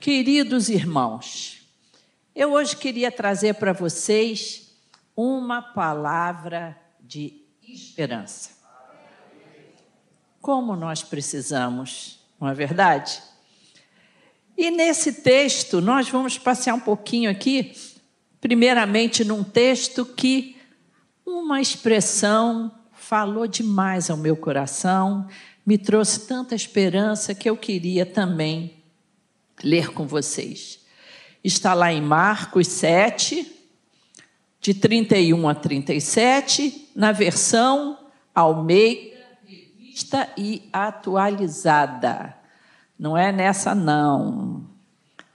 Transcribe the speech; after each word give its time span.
Queridos 0.00 0.70
irmãos, 0.70 1.60
eu 2.34 2.52
hoje 2.52 2.74
queria 2.74 3.12
trazer 3.12 3.56
para 3.56 3.74
vocês 3.74 4.74
uma 5.14 5.60
palavra 5.60 6.74
de 6.98 7.42
esperança. 7.68 8.52
Como 10.40 10.74
nós 10.74 11.02
precisamos, 11.02 12.18
não 12.40 12.48
é 12.48 12.54
verdade? 12.54 13.22
E 14.56 14.70
nesse 14.70 15.20
texto, 15.20 15.82
nós 15.82 16.08
vamos 16.08 16.38
passear 16.38 16.74
um 16.74 16.80
pouquinho 16.80 17.30
aqui, 17.30 17.74
primeiramente 18.40 19.22
num 19.22 19.44
texto 19.44 20.06
que 20.06 20.56
uma 21.26 21.60
expressão 21.60 22.74
falou 22.94 23.46
demais 23.46 24.08
ao 24.08 24.16
meu 24.16 24.34
coração, 24.34 25.28
me 25.66 25.76
trouxe 25.76 26.26
tanta 26.26 26.54
esperança 26.54 27.34
que 27.34 27.50
eu 27.50 27.54
queria 27.54 28.06
também 28.06 28.79
ler 29.62 29.92
com 29.92 30.06
vocês. 30.06 30.80
Está 31.42 31.74
lá 31.74 31.92
em 31.92 32.02
Marcos 32.02 32.68
7, 32.68 33.50
de 34.60 34.74
31 34.74 35.48
a 35.48 35.54
37, 35.54 36.90
na 36.94 37.12
versão 37.12 37.98
Almeida, 38.34 39.16
revista 39.46 40.28
e 40.36 40.68
atualizada. 40.72 42.36
Não 42.98 43.16
é 43.16 43.32
nessa, 43.32 43.74
não. 43.74 44.68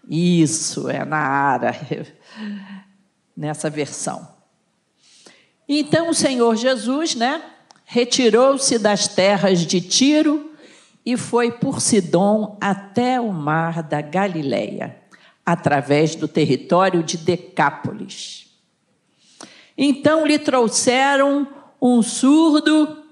Isso, 0.08 0.90
é 0.90 1.04
na 1.04 1.18
Ara, 1.18 1.76
nessa 3.36 3.70
versão. 3.70 4.28
Então 5.68 6.10
o 6.10 6.14
Senhor 6.14 6.56
Jesus, 6.56 7.16
né, 7.16 7.42
retirou-se 7.86 8.78
das 8.78 9.08
terras 9.08 9.66
de 9.66 9.82
Tiro 9.82 10.52
e 11.06 11.16
foi 11.16 11.52
por 11.52 11.80
Sidom 11.80 12.58
até 12.60 13.22
o 13.22 13.32
mar 13.32 13.84
da 13.84 14.02
Galileia, 14.02 14.98
através 15.46 16.16
do 16.16 16.28
território 16.28 17.04
de 17.04 17.18
Decápolis. 17.18 18.48
Então 19.78 20.26
lhe 20.26 20.40
trouxeram 20.40 21.48
um 21.80 22.02
surdo 22.02 23.04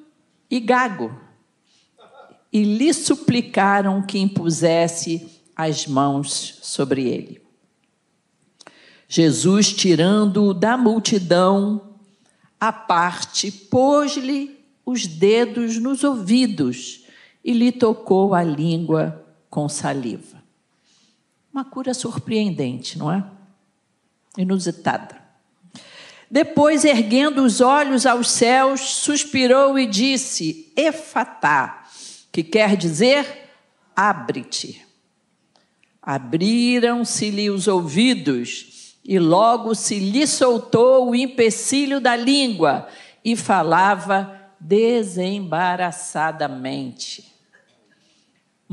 e 0.49 0.59
gago, 0.59 1.15
e 2.51 2.63
lhe 2.63 2.91
suplicaram 2.93 4.01
que 4.01 4.17
impusesse 4.17 5.41
as 5.55 5.85
mãos 5.85 6.59
sobre 6.63 7.07
ele. 7.07 7.41
Jesus, 9.07 9.71
tirando-o 9.71 10.53
da 10.53 10.75
multidão, 10.75 11.93
à 12.59 12.71
parte, 12.71 13.51
pôs-lhe 13.51 14.59
os 14.83 15.05
dedos 15.05 15.77
nos 15.77 16.03
ouvidos 16.03 17.02
e 17.43 17.53
lhe 17.53 17.71
tocou 17.71 18.33
a 18.33 18.43
língua 18.43 19.23
com 19.49 19.67
saliva. 19.67 20.41
Uma 21.51 21.65
cura 21.65 21.93
surpreendente, 21.93 22.97
não 22.97 23.11
é? 23.11 23.23
Inusitada. 24.37 25.21
Depois, 26.31 26.83
erguendo 26.83 27.43
os 27.43 27.61
olhos 27.61 28.07
aos 28.07 28.31
céus, 28.31 28.81
suspirou 28.81 29.77
e 29.77 29.85
disse: 29.85 30.73
Efatá, 30.75 31.85
que 32.31 32.41
quer 32.41 32.75
dizer 32.75 33.51
abre-te. 33.95 34.83
Abriram-se-lhe 36.01 37.51
os 37.51 37.67
ouvidos, 37.67 38.95
e 39.05 39.19
logo 39.19 39.75
se 39.75 39.99
lhe 39.99 40.25
soltou 40.25 41.09
o 41.09 41.15
empecilho 41.15 42.01
da 42.01 42.15
língua, 42.15 42.87
e 43.23 43.35
falava 43.35 44.41
desembaraçadamente. 44.59 47.32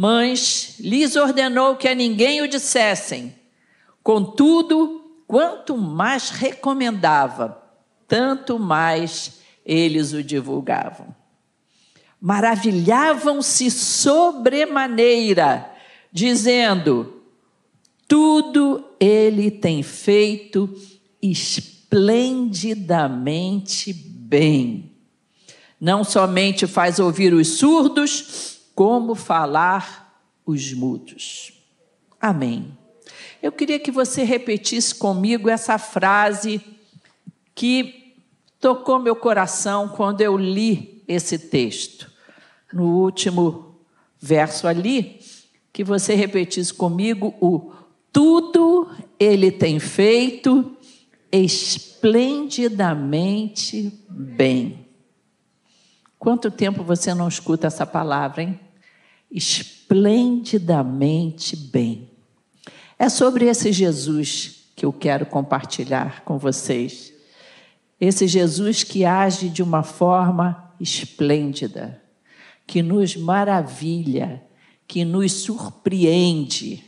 Mas 0.03 0.77
lhes 0.81 1.15
ordenou 1.15 1.77
que 1.77 1.87
a 1.87 1.95
ninguém 1.95 2.41
o 2.41 2.49
dissessem. 2.49 3.35
Contudo, 4.03 5.05
quanto 5.27 5.77
mais 5.77 6.31
recomendava, 6.31 7.63
tanto 8.09 8.59
mais 8.59 9.41
eles 9.63 10.15
o 10.15 10.23
divulgavam. 10.23 11.15
Maravilhavam-se 12.19 13.71
sobremaneira, 13.71 15.71
dizendo: 16.11 17.23
tudo 18.09 18.83
ele 18.99 19.51
tem 19.51 19.83
feito 19.83 20.75
esplendidamente 21.21 23.93
bem. 23.93 24.93
Não 25.79 26.03
somente 26.03 26.67
faz 26.67 26.99
ouvir 26.99 27.35
os 27.35 27.59
surdos, 27.59 28.60
como 28.81 29.15
falar 29.15 30.25
os 30.47 30.73
mudos. 30.73 31.53
Amém. 32.19 32.79
Eu 33.43 33.53
queria 33.53 33.79
que 33.79 33.91
você 33.91 34.23
repetisse 34.23 34.95
comigo 34.95 35.51
essa 35.51 35.77
frase 35.77 36.63
que 37.55 38.15
tocou 38.59 38.99
meu 38.99 39.15
coração 39.15 39.87
quando 39.87 40.23
eu 40.23 40.35
li 40.35 41.05
esse 41.07 41.39
texto. 41.39 42.11
No 42.73 43.03
último 43.03 43.83
verso 44.19 44.67
ali, 44.67 45.21
que 45.71 45.85
você 45.85 46.15
repetisse 46.15 46.73
comigo 46.73 47.35
o 47.39 47.75
tudo 48.11 48.89
ele 49.19 49.53
tem 49.53 49.79
feito 49.79 50.75
esplendidamente 51.31 53.93
bem. 54.09 54.87
Quanto 56.19 56.51
tempo 56.51 56.83
você 56.83 57.13
não 57.13 57.29
escuta 57.29 57.67
essa 57.67 57.85
palavra, 57.85 58.43
hein? 58.43 58.59
Esplendidamente 59.31 61.57
bem. 61.57 62.11
É 62.99 63.09
sobre 63.09 63.47
esse 63.47 63.73
Jesus 63.73 64.67
que 64.75 64.85
eu 64.85 64.93
quero 64.93 65.27
compartilhar 65.27 66.25
com 66.25 66.39
vocês. 66.39 67.13
Esse 68.01 68.27
Jesus 68.27 68.83
que 68.83 69.05
age 69.05 69.49
de 69.49 69.63
uma 69.63 69.83
forma 69.83 70.75
esplêndida, 70.81 72.03
que 72.67 72.83
nos 72.83 73.15
maravilha, 73.15 74.43
que 74.87 75.05
nos 75.05 75.33
surpreende. 75.33 76.83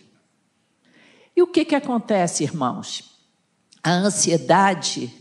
E 1.36 1.42
o 1.42 1.46
que, 1.46 1.64
que 1.64 1.74
acontece, 1.74 2.44
irmãos? 2.44 3.18
A 3.82 3.92
ansiedade, 3.92 5.12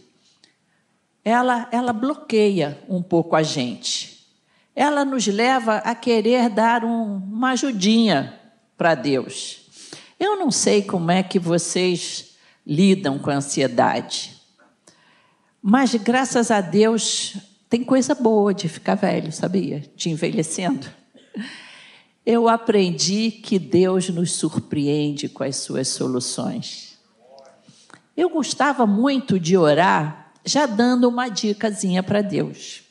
ela, 1.24 1.68
ela 1.72 1.94
bloqueia 1.94 2.82
um 2.88 3.02
pouco 3.02 3.36
a 3.36 3.44
gente 3.44 4.21
ela 4.76 5.04
nos 5.04 5.28
leva 5.28 5.78
a 5.78 5.94
querer 5.94 6.50
dar 6.50 6.84
um, 6.84 7.18
uma 7.18 7.52
ajudinha 7.52 8.40
para 8.78 8.96
Deus. 8.96 9.62
Eu 10.20 10.38
não 10.38 10.52
sei 10.52 10.82
como 10.82 11.12
é 11.12 11.22
que 11.24 11.40
vocês 11.40 12.36
lidam 12.66 13.18
com 13.20 13.30
a 13.30 13.36
ansiedade, 13.36 14.40
mas 15.62 15.94
graças 15.96 16.50
a 16.50 16.62
Deus 16.62 17.36
tem 17.70 17.84
coisa 17.84 18.16
boa 18.16 18.54
de 18.54 18.68
ficar 18.68 18.96
velho, 18.96 19.32
sabia? 19.32 19.84
De 19.96 20.10
envelhecendo. 20.10 20.88
Eu 22.26 22.48
aprendi 22.48 23.32
que 23.32 23.58
Deus 23.58 24.10
nos 24.10 24.32
surpreende 24.34 25.30
com 25.30 25.44
as 25.44 25.58
suas 25.58 25.88
soluções. 25.88 27.00
Eu 28.16 28.30
gostava 28.30 28.86
muito 28.86 29.40
de 29.40 29.58
orar, 29.58 30.34
já 30.46 30.66
dando 30.66 31.08
uma 31.08 31.30
dicasinha 31.30 32.04
para 32.04 32.22
Deus. 32.22 32.84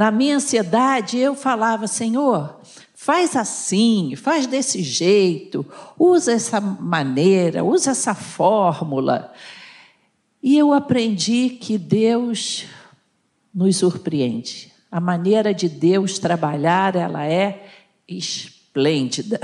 Na 0.00 0.10
minha 0.10 0.36
ansiedade, 0.36 1.18
eu 1.18 1.34
falava, 1.34 1.86
Senhor, 1.86 2.58
faz 2.94 3.36
assim, 3.36 4.16
faz 4.16 4.46
desse 4.46 4.82
jeito, 4.82 5.62
usa 5.98 6.32
essa 6.32 6.58
maneira, 6.58 7.62
usa 7.62 7.90
essa 7.90 8.14
fórmula. 8.14 9.30
E 10.42 10.56
eu 10.56 10.72
aprendi 10.72 11.50
que 11.50 11.76
Deus 11.76 12.64
nos 13.54 13.76
surpreende. 13.76 14.72
A 14.90 14.98
maneira 14.98 15.52
de 15.52 15.68
Deus 15.68 16.18
trabalhar, 16.18 16.96
ela 16.96 17.26
é 17.26 17.68
esplêndida. 18.08 19.38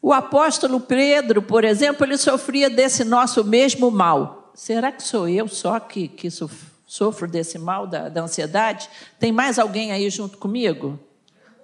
O 0.00 0.10
apóstolo 0.10 0.80
Pedro, 0.80 1.42
por 1.42 1.64
exemplo, 1.64 2.06
ele 2.06 2.16
sofria 2.16 2.70
desse 2.70 3.04
nosso 3.04 3.44
mesmo 3.44 3.90
mal. 3.90 4.52
Será 4.54 4.90
que 4.90 5.02
sou 5.02 5.28
eu 5.28 5.46
só 5.46 5.78
que, 5.78 6.08
que 6.08 6.30
sofri? 6.30 6.69
Sofro 6.90 7.28
desse 7.28 7.56
mal 7.56 7.86
da, 7.86 8.08
da 8.08 8.22
ansiedade. 8.22 8.90
Tem 9.16 9.30
mais 9.30 9.60
alguém 9.60 9.92
aí 9.92 10.10
junto 10.10 10.36
comigo? 10.38 10.98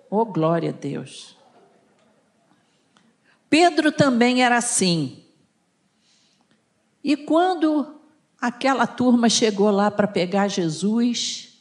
Oh, 0.09 0.25
glória 0.25 0.71
a 0.71 0.73
Deus. 0.73 1.37
Pedro 3.51 3.91
também 3.91 4.45
era 4.45 4.57
assim. 4.57 5.25
E 7.03 7.17
quando 7.17 7.99
aquela 8.41 8.87
turma 8.87 9.29
chegou 9.29 9.69
lá 9.73 9.91
para 9.91 10.07
pegar 10.07 10.47
Jesus, 10.47 11.61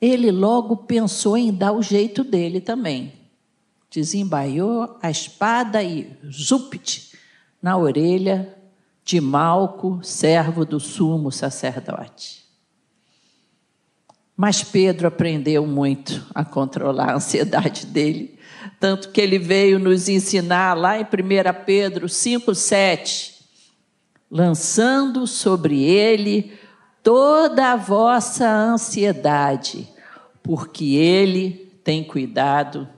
ele 0.00 0.32
logo 0.32 0.78
pensou 0.78 1.36
em 1.36 1.54
dar 1.54 1.70
o 1.70 1.80
jeito 1.80 2.24
dele 2.24 2.60
também. 2.60 3.12
Desembaiou 3.88 4.98
a 5.00 5.08
espada 5.08 5.80
e 5.80 6.12
zupte 6.28 7.16
na 7.62 7.76
orelha 7.76 8.52
de 9.04 9.20
Malco, 9.20 10.00
servo 10.02 10.64
do 10.64 10.80
sumo 10.80 11.30
sacerdote. 11.30 12.37
Mas 14.40 14.62
Pedro 14.62 15.08
aprendeu 15.08 15.66
muito 15.66 16.24
a 16.32 16.44
controlar 16.44 17.10
a 17.10 17.16
ansiedade 17.16 17.84
dele. 17.86 18.38
Tanto 18.78 19.10
que 19.10 19.20
ele 19.20 19.36
veio 19.36 19.80
nos 19.80 20.08
ensinar 20.08 20.74
lá 20.74 20.96
em 20.96 21.02
1 21.02 21.06
Pedro 21.66 22.08
5, 22.08 22.54
7, 22.54 23.44
lançando 24.30 25.26
sobre 25.26 25.82
ele 25.82 26.56
toda 27.02 27.72
a 27.72 27.76
vossa 27.76 28.48
ansiedade, 28.48 29.88
porque 30.40 30.94
ele 30.94 31.72
tem 31.82 32.04
cuidado 32.04 32.88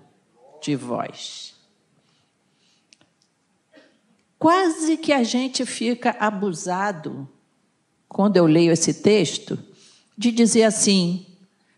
de 0.60 0.76
vós. 0.76 1.54
Quase 4.38 4.98
que 4.98 5.10
a 5.10 5.22
gente 5.22 5.64
fica 5.64 6.14
abusado, 6.20 7.26
quando 8.06 8.36
eu 8.36 8.44
leio 8.44 8.72
esse 8.72 8.92
texto, 8.92 9.58
de 10.18 10.30
dizer 10.30 10.64
assim: 10.64 11.29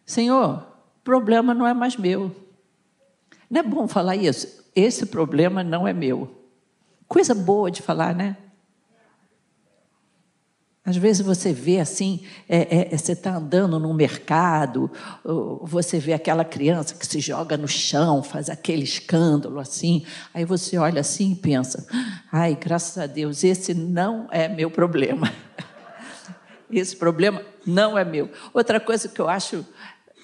Senhor, 0.04 0.66
problema 1.04 1.54
não 1.54 1.66
é 1.66 1.74
mais 1.74 1.96
meu. 1.96 2.34
Não 3.50 3.60
é 3.60 3.62
bom 3.62 3.86
falar 3.86 4.16
isso? 4.16 4.62
Esse 4.74 5.06
problema 5.06 5.62
não 5.62 5.86
é 5.86 5.92
meu. 5.92 6.42
Coisa 7.06 7.34
boa 7.34 7.70
de 7.70 7.82
falar, 7.82 8.14
né? 8.14 8.36
Às 10.84 10.96
vezes 10.96 11.24
você 11.24 11.52
vê 11.52 11.78
assim, 11.78 12.22
é, 12.48 12.92
é, 12.92 12.96
você 12.96 13.12
está 13.12 13.36
andando 13.36 13.78
no 13.78 13.94
mercado, 13.94 14.90
você 15.62 16.00
vê 16.00 16.12
aquela 16.12 16.44
criança 16.44 16.96
que 16.96 17.06
se 17.06 17.20
joga 17.20 17.56
no 17.56 17.68
chão, 17.68 18.20
faz 18.20 18.50
aquele 18.50 18.82
escândalo 18.82 19.60
assim, 19.60 20.04
aí 20.34 20.44
você 20.44 20.76
olha 20.76 21.00
assim 21.00 21.32
e 21.32 21.36
pensa: 21.36 21.86
ai, 22.32 22.58
graças 22.60 22.98
a 22.98 23.06
Deus, 23.06 23.44
esse 23.44 23.72
não 23.74 24.26
é 24.32 24.48
meu 24.48 24.70
problema. 24.70 25.32
Esse 26.72 26.96
problema 26.96 27.42
não 27.66 27.96
é 27.98 28.04
meu. 28.04 28.30
Outra 28.52 28.78
coisa 28.80 29.08
que 29.08 29.20
eu 29.20 29.28
acho 29.28 29.66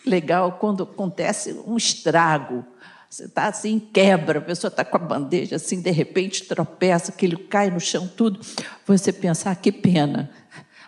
legal 0.04 0.52
quando 0.52 0.82
acontece 0.82 1.52
um 1.66 1.76
estrago. 1.76 2.64
Você 3.08 3.24
está 3.24 3.46
assim, 3.46 3.78
quebra, 3.78 4.38
a 4.38 4.42
pessoa 4.42 4.68
está 4.68 4.84
com 4.84 4.96
a 4.96 5.00
bandeja 5.00 5.56
assim, 5.56 5.80
de 5.80 5.90
repente 5.90 6.44
tropeça, 6.44 7.14
ele 7.22 7.36
cai 7.36 7.70
no 7.70 7.80
chão, 7.80 8.06
tudo. 8.06 8.40
Você 8.86 9.12
pensa, 9.12 9.50
ah, 9.50 9.54
que 9.54 9.72
pena. 9.72 10.30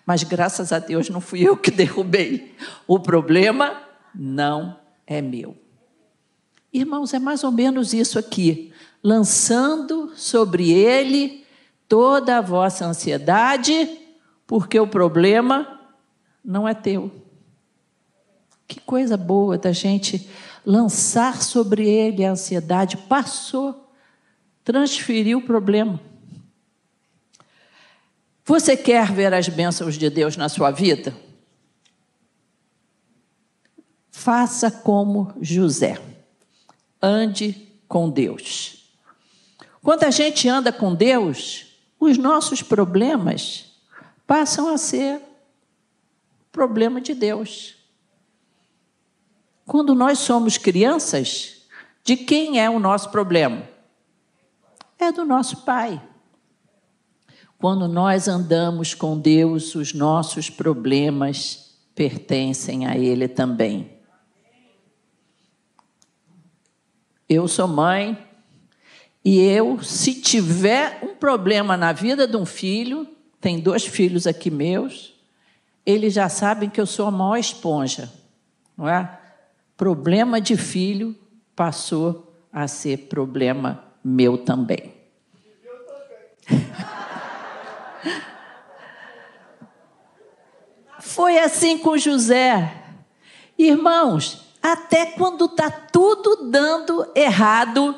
Mas 0.04 0.22
graças 0.22 0.72
a 0.72 0.78
Deus 0.78 1.08
não 1.08 1.20
fui 1.20 1.46
eu 1.46 1.56
que 1.56 1.70
derrubei. 1.70 2.54
O 2.86 2.98
problema 2.98 3.80
não 4.14 4.78
é 5.06 5.22
meu. 5.22 5.56
Irmãos, 6.72 7.14
é 7.14 7.18
mais 7.18 7.42
ou 7.42 7.50
menos 7.50 7.94
isso 7.94 8.18
aqui. 8.18 8.72
Lançando 9.02 10.12
sobre 10.14 10.70
ele 10.70 11.44
toda 11.88 12.38
a 12.38 12.40
vossa 12.40 12.84
ansiedade, 12.84 13.98
porque 14.46 14.78
o 14.78 14.86
problema 14.86 15.79
não 16.44 16.66
é 16.68 16.74
teu. 16.74 17.10
Que 18.66 18.80
coisa 18.80 19.16
boa 19.16 19.58
da 19.58 19.72
gente 19.72 20.28
lançar 20.64 21.42
sobre 21.42 21.88
ele 21.88 22.24
a 22.24 22.32
ansiedade. 22.32 22.96
Passou, 22.96 23.92
transferiu 24.64 25.38
o 25.38 25.44
problema. 25.44 26.00
Você 28.44 28.76
quer 28.76 29.12
ver 29.12 29.32
as 29.32 29.48
bênçãos 29.48 29.96
de 29.96 30.10
Deus 30.10 30.36
na 30.36 30.48
sua 30.48 30.70
vida? 30.70 31.14
Faça 34.10 34.70
como 34.70 35.32
José. 35.40 36.00
Ande 37.02 37.68
com 37.88 38.10
Deus. 38.10 38.92
Quando 39.82 40.04
a 40.04 40.10
gente 40.10 40.48
anda 40.48 40.72
com 40.72 40.94
Deus, 40.94 41.66
os 41.98 42.18
nossos 42.18 42.62
problemas 42.62 43.66
passam 44.26 44.68
a 44.68 44.76
ser 44.76 45.20
problema 46.60 47.00
de 47.00 47.14
Deus. 47.14 47.74
Quando 49.64 49.94
nós 49.94 50.18
somos 50.18 50.58
crianças, 50.58 51.62
de 52.04 52.18
quem 52.18 52.60
é 52.60 52.68
o 52.68 52.78
nosso 52.78 53.08
problema? 53.08 53.66
É 54.98 55.10
do 55.10 55.24
nosso 55.24 55.64
pai. 55.64 56.06
Quando 57.56 57.88
nós 57.88 58.28
andamos 58.28 58.92
com 58.92 59.18
Deus, 59.18 59.74
os 59.74 59.94
nossos 59.94 60.50
problemas 60.50 61.78
pertencem 61.94 62.86
a 62.86 62.94
Ele 62.94 63.26
também. 63.26 63.98
Eu 67.26 67.48
sou 67.48 67.68
mãe 67.68 68.22
e 69.24 69.40
eu, 69.40 69.82
se 69.82 70.20
tiver 70.20 71.00
um 71.02 71.14
problema 71.14 71.74
na 71.74 71.94
vida 71.94 72.28
de 72.28 72.36
um 72.36 72.44
filho, 72.44 73.08
tem 73.40 73.58
dois 73.58 73.86
filhos 73.86 74.26
aqui 74.26 74.50
meus, 74.50 75.18
eles 75.84 76.14
já 76.14 76.28
sabem 76.28 76.68
que 76.68 76.80
eu 76.80 76.86
sou 76.86 77.06
a 77.06 77.10
maior 77.10 77.36
esponja, 77.36 78.12
não 78.76 78.88
é? 78.88 79.18
problema 79.80 80.40
de 80.42 80.56
filho 80.58 81.16
passou 81.56 82.44
a 82.52 82.68
ser 82.68 83.08
problema 83.08 83.82
meu 84.04 84.36
também. 84.36 84.92
Foi 91.00 91.38
assim 91.38 91.78
com 91.78 91.96
José. 91.96 92.76
Irmãos, 93.56 94.54
até 94.62 95.06
quando 95.06 95.46
está 95.46 95.70
tudo 95.70 96.50
dando 96.50 97.10
errado, 97.14 97.94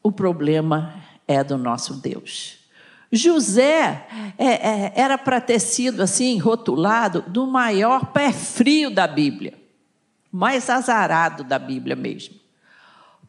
o 0.00 0.12
problema 0.12 1.02
é 1.26 1.42
do 1.42 1.58
nosso 1.58 1.94
Deus. 1.94 2.65
José 3.16 4.06
é, 4.38 4.46
é, 4.46 4.92
era 4.94 5.16
para 5.18 5.40
ter 5.40 5.58
sido 5.58 6.02
assim, 6.02 6.38
rotulado, 6.38 7.24
do 7.26 7.46
maior 7.46 8.06
pé 8.12 8.32
frio 8.32 8.90
da 8.90 9.06
Bíblia 9.06 9.66
mais 10.36 10.68
azarado 10.68 11.42
da 11.42 11.58
Bíblia 11.58 11.96
mesmo. 11.96 12.34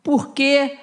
Porque 0.04 0.78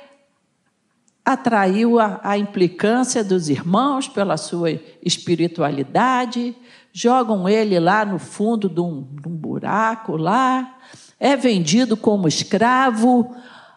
atraiu 1.22 2.00
a, 2.00 2.18
a, 2.22 2.38
implicância 2.38 3.22
dos 3.22 3.50
irmãos 3.50 4.08
pela 4.08 4.38
sua 4.38 4.70
espiritualidade, 5.02 6.56
jogam 6.92 7.46
ele 7.46 7.78
lá 7.78 8.06
no 8.06 8.18
fundo 8.18 8.70
de 8.70 8.80
um, 8.80 9.02
de 9.02 9.28
um 9.28 9.36
buraco 9.36 10.16
lá, 10.16 10.78
é 11.20 11.36
vendido 11.36 11.94
como 11.94 12.26
escravo, 12.26 13.34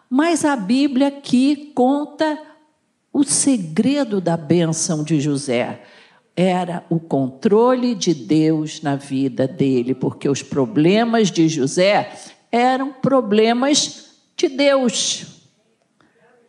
mas 0.08 0.42
a 0.42 0.56
Bíblia 0.56 1.08
aqui 1.08 1.72
conta 1.74 2.38
o 3.18 3.24
segredo 3.24 4.20
da 4.20 4.36
bênção 4.36 5.02
de 5.02 5.20
José 5.20 5.82
era 6.36 6.84
o 6.88 7.00
controle 7.00 7.94
de 7.94 8.14
Deus 8.14 8.80
na 8.80 8.94
vida 8.94 9.48
dele, 9.48 9.94
porque 9.94 10.28
os 10.28 10.42
problemas 10.42 11.30
de 11.30 11.48
José 11.48 12.12
eram 12.52 12.92
problemas 12.92 14.12
de 14.36 14.48
Deus. 14.48 15.26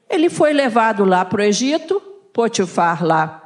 Ele 0.10 0.30
foi 0.30 0.54
levado 0.54 1.04
lá 1.04 1.26
para 1.26 1.42
o 1.42 1.44
Egito, 1.44 2.02
Potifar 2.31 3.04
lá 3.04 3.40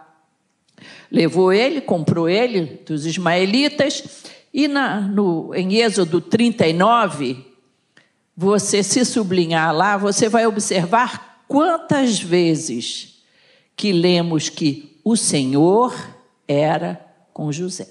levou 1.14 1.54
ele, 1.54 1.80
comprou 1.80 2.28
ele 2.28 2.82
dos 2.84 3.06
ismaelitas, 3.06 4.04
e 4.52 4.68
na, 4.68 5.00
no, 5.00 5.54
em 5.54 5.76
Êxodo 5.76 6.20
39, 6.20 7.46
você 8.36 8.82
se 8.82 9.06
sublinhar 9.06 9.76
lá, 9.76 9.96
você 9.96 10.28
vai 10.28 10.48
observar 10.48 11.44
quantas 11.48 12.20
vezes 12.20 13.13
que 13.84 13.92
lemos 13.92 14.48
que 14.48 14.98
o 15.04 15.18
Senhor 15.18 15.94
era 16.48 17.06
com 17.34 17.52
José. 17.52 17.90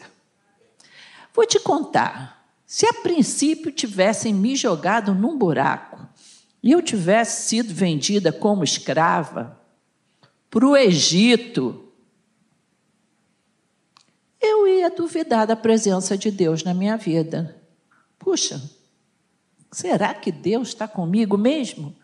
Vou 1.34 1.44
te 1.44 1.60
contar. 1.60 2.48
Se 2.64 2.86
a 2.86 2.94
princípio 2.94 3.70
tivessem 3.70 4.32
me 4.32 4.56
jogado 4.56 5.12
num 5.12 5.36
buraco 5.36 6.00
e 6.62 6.72
eu 6.72 6.80
tivesse 6.80 7.46
sido 7.46 7.74
vendida 7.74 8.32
como 8.32 8.64
escrava 8.64 9.60
para 10.48 10.66
o 10.66 10.74
Egito, 10.74 11.92
eu 14.40 14.66
ia 14.66 14.88
duvidar 14.88 15.46
da 15.46 15.56
presença 15.56 16.16
de 16.16 16.30
Deus 16.30 16.64
na 16.64 16.72
minha 16.72 16.96
vida. 16.96 17.62
Puxa, 18.18 18.62
será 19.70 20.14
que 20.14 20.32
Deus 20.32 20.68
está 20.68 20.88
comigo 20.88 21.36
mesmo? 21.36 21.94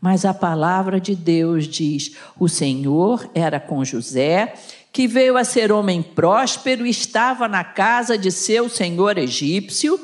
Mas 0.00 0.24
a 0.24 0.32
palavra 0.32 1.00
de 1.00 1.14
Deus 1.14 1.66
diz: 1.66 2.16
o 2.38 2.48
Senhor 2.48 3.28
era 3.34 3.60
com 3.60 3.84
José 3.84 4.54
que 4.92 5.06
veio 5.06 5.36
a 5.36 5.44
ser 5.44 5.70
homem 5.70 6.02
próspero 6.02 6.84
e 6.84 6.90
estava 6.90 7.46
na 7.46 7.62
casa 7.62 8.18
de 8.18 8.30
seu 8.32 8.68
senhor 8.68 9.18
egípcio. 9.18 9.98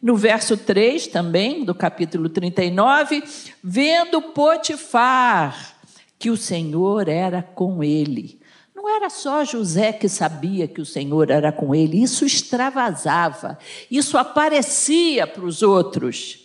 No 0.00 0.16
verso 0.16 0.56
3 0.56 1.06
também, 1.06 1.64
do 1.64 1.74
capítulo 1.74 2.28
39, 2.28 3.22
vendo 3.62 4.20
Potifar 4.20 5.74
que 6.18 6.30
o 6.30 6.36
Senhor 6.36 7.08
era 7.08 7.42
com 7.42 7.82
ele. 7.82 8.40
Não 8.74 8.88
era 8.88 9.10
só 9.10 9.44
José 9.44 9.92
que 9.92 10.08
sabia 10.08 10.66
que 10.66 10.80
o 10.80 10.86
Senhor 10.86 11.30
era 11.30 11.52
com 11.52 11.74
ele, 11.74 12.02
isso 12.02 12.24
extravasava, 12.24 13.58
isso 13.90 14.16
aparecia 14.16 15.26
para 15.26 15.44
os 15.44 15.62
outros. 15.62 16.39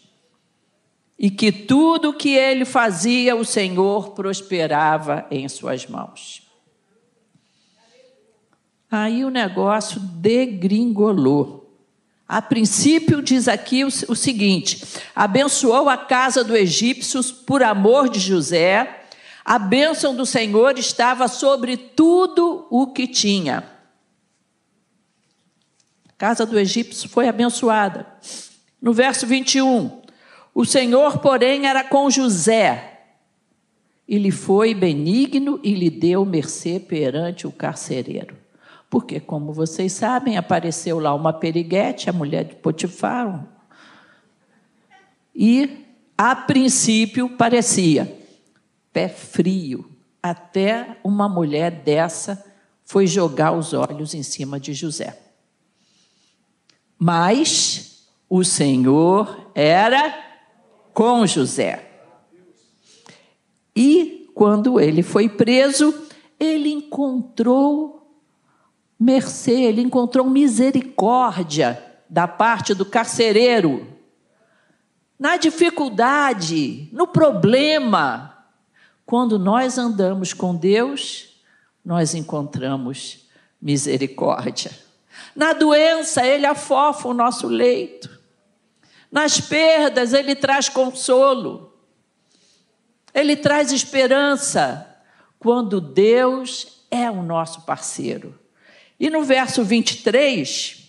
E 1.17 1.29
que 1.29 1.51
tudo 1.51 2.13
que 2.13 2.29
ele 2.29 2.65
fazia, 2.65 3.35
o 3.35 3.45
Senhor 3.45 4.11
prosperava 4.11 5.25
em 5.31 5.47
suas 5.47 5.87
mãos. 5.87 6.43
Aí 8.91 9.25
o 9.25 9.29
negócio 9.29 9.99
degringolou. 9.99 11.65
A 12.27 12.41
princípio, 12.41 13.21
diz 13.21 13.47
aqui 13.47 13.83
o, 13.83 13.87
o 13.87 14.15
seguinte: 14.15 14.83
abençoou 15.15 15.89
a 15.89 15.97
casa 15.97 16.43
do 16.43 16.55
egípcio 16.55 17.23
por 17.45 17.61
amor 17.61 18.09
de 18.09 18.19
José, 18.19 19.05
a 19.43 19.59
bênção 19.59 20.15
do 20.15 20.25
Senhor 20.25 20.79
estava 20.79 21.27
sobre 21.27 21.77
tudo 21.77 22.67
o 22.71 22.87
que 22.87 23.07
tinha. 23.07 23.63
A 26.09 26.13
casa 26.17 26.47
do 26.47 26.57
egípcio 26.57 27.07
foi 27.07 27.27
abençoada. 27.27 28.07
No 28.81 28.91
verso 28.91 29.27
21, 29.27 30.01
o 30.55 30.63
Senhor, 30.63 31.17
porém, 31.17 31.67
era 31.67 31.83
com 31.83 32.09
José, 32.09 33.01
e 34.07 34.17
lhe 34.17 34.31
foi 34.31 34.73
benigno 34.73 35.59
e 35.61 35.73
lhe 35.73 35.89
deu 35.89 36.23
mercê 36.23 36.79
perante 36.79 37.45
o 37.45 37.51
carcereiro. 37.51 38.37
Porque, 38.89 39.19
como 39.19 39.51
vocês 39.51 39.91
sabem, 39.91 40.37
apareceu 40.37 40.97
lá 40.97 41.13
uma 41.13 41.33
periguete, 41.33 42.09
a 42.09 42.13
mulher 42.13 42.45
de 42.45 42.55
Potifar, 42.55 43.45
e, 45.35 45.85
a 46.17 46.33
princípio, 46.33 47.27
parecia 47.31 48.17
pé 48.93 49.09
frio, 49.09 49.91
até 50.23 50.97
uma 51.03 51.27
mulher 51.27 51.69
dessa 51.69 52.45
foi 52.85 53.05
jogar 53.05 53.51
os 53.51 53.73
olhos 53.73 54.13
em 54.13 54.23
cima 54.23 54.57
de 54.57 54.73
José. 54.73 55.19
Mas 56.97 58.07
o 58.29 58.41
Senhor 58.45 59.51
era 59.53 60.24
com 60.95 61.27
José. 61.27 61.91
E 63.75 64.31
quando 64.33 64.79
ele 64.79 65.03
foi 65.03 65.27
preso, 65.27 65.93
ele 66.39 66.71
encontrou 66.71 68.17
mercê, 68.97 69.51
ele 69.51 69.81
encontrou 69.81 70.27
misericórdia 70.27 71.83
da 72.09 72.27
parte 72.29 72.73
do 72.73 72.85
carcereiro. 72.85 73.85
Na 75.19 75.35
dificuldade, 75.35 76.89
no 76.93 77.05
problema, 77.05 78.47
quando 79.05 79.37
nós 79.37 79.77
andamos 79.77 80.33
com 80.33 80.55
Deus, 80.55 81.41
nós 81.83 82.15
encontramos 82.15 83.27
misericórdia. 83.61 84.71
Na 85.35 85.51
doença, 85.51 86.25
Ele 86.25 86.45
afofa 86.45 87.09
o 87.09 87.13
nosso 87.13 87.47
leito. 87.47 88.14
Nas 89.15 89.39
perdas, 89.39 90.11
Ele 90.11 90.35
traz 90.35 90.67
consolo. 90.67 91.71
Ele 93.13 93.37
traz 93.37 93.71
esperança. 93.71 94.85
Quando 95.39 95.79
Deus 95.79 96.83
é 96.91 97.09
o 97.09 97.23
nosso 97.23 97.61
parceiro. 97.61 98.37
E 98.99 99.09
no 99.09 99.23
verso 99.23 99.63
23, 99.63 100.83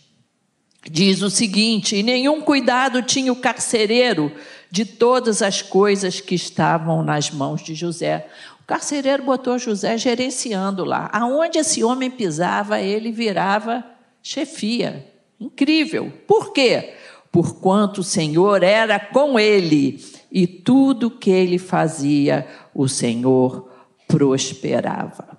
diz 0.91 1.23
o 1.23 1.31
seguinte: 1.31 1.95
E 1.95 2.03
nenhum 2.03 2.41
cuidado 2.41 3.01
tinha 3.01 3.33
o 3.33 3.37
carcereiro 3.37 4.35
de 4.73 4.85
todas 4.85 5.41
as 5.41 5.63
coisas 5.63 6.21
que 6.21 6.35
estavam 6.35 7.05
nas 7.05 7.31
mãos 7.31 7.63
de 7.63 7.77
José. 7.77 8.29
O 8.61 8.67
carcereiro 8.67 9.23
botou 9.23 9.57
José 9.57 9.97
gerenciando 9.97 10.85
lá. 10.85 11.09
Aonde 11.13 11.59
esse 11.59 11.85
homem 11.85 12.11
pisava, 12.11 12.81
ele 12.81 13.13
virava 13.13 13.85
chefia. 14.21 15.13
Incrível. 15.39 16.13
Por 16.27 16.53
quê? 16.53 16.95
Porquanto 17.37 18.01
o 18.01 18.03
Senhor 18.03 18.63
era 18.63 18.99
com 18.99 19.39
ele 19.39 20.03
e 20.33 20.47
tudo 20.47 21.11
que 21.11 21.29
ele 21.29 21.59
fazia, 21.59 22.49
o 22.75 22.89
Senhor 22.89 23.71
prosperava. 24.09 25.39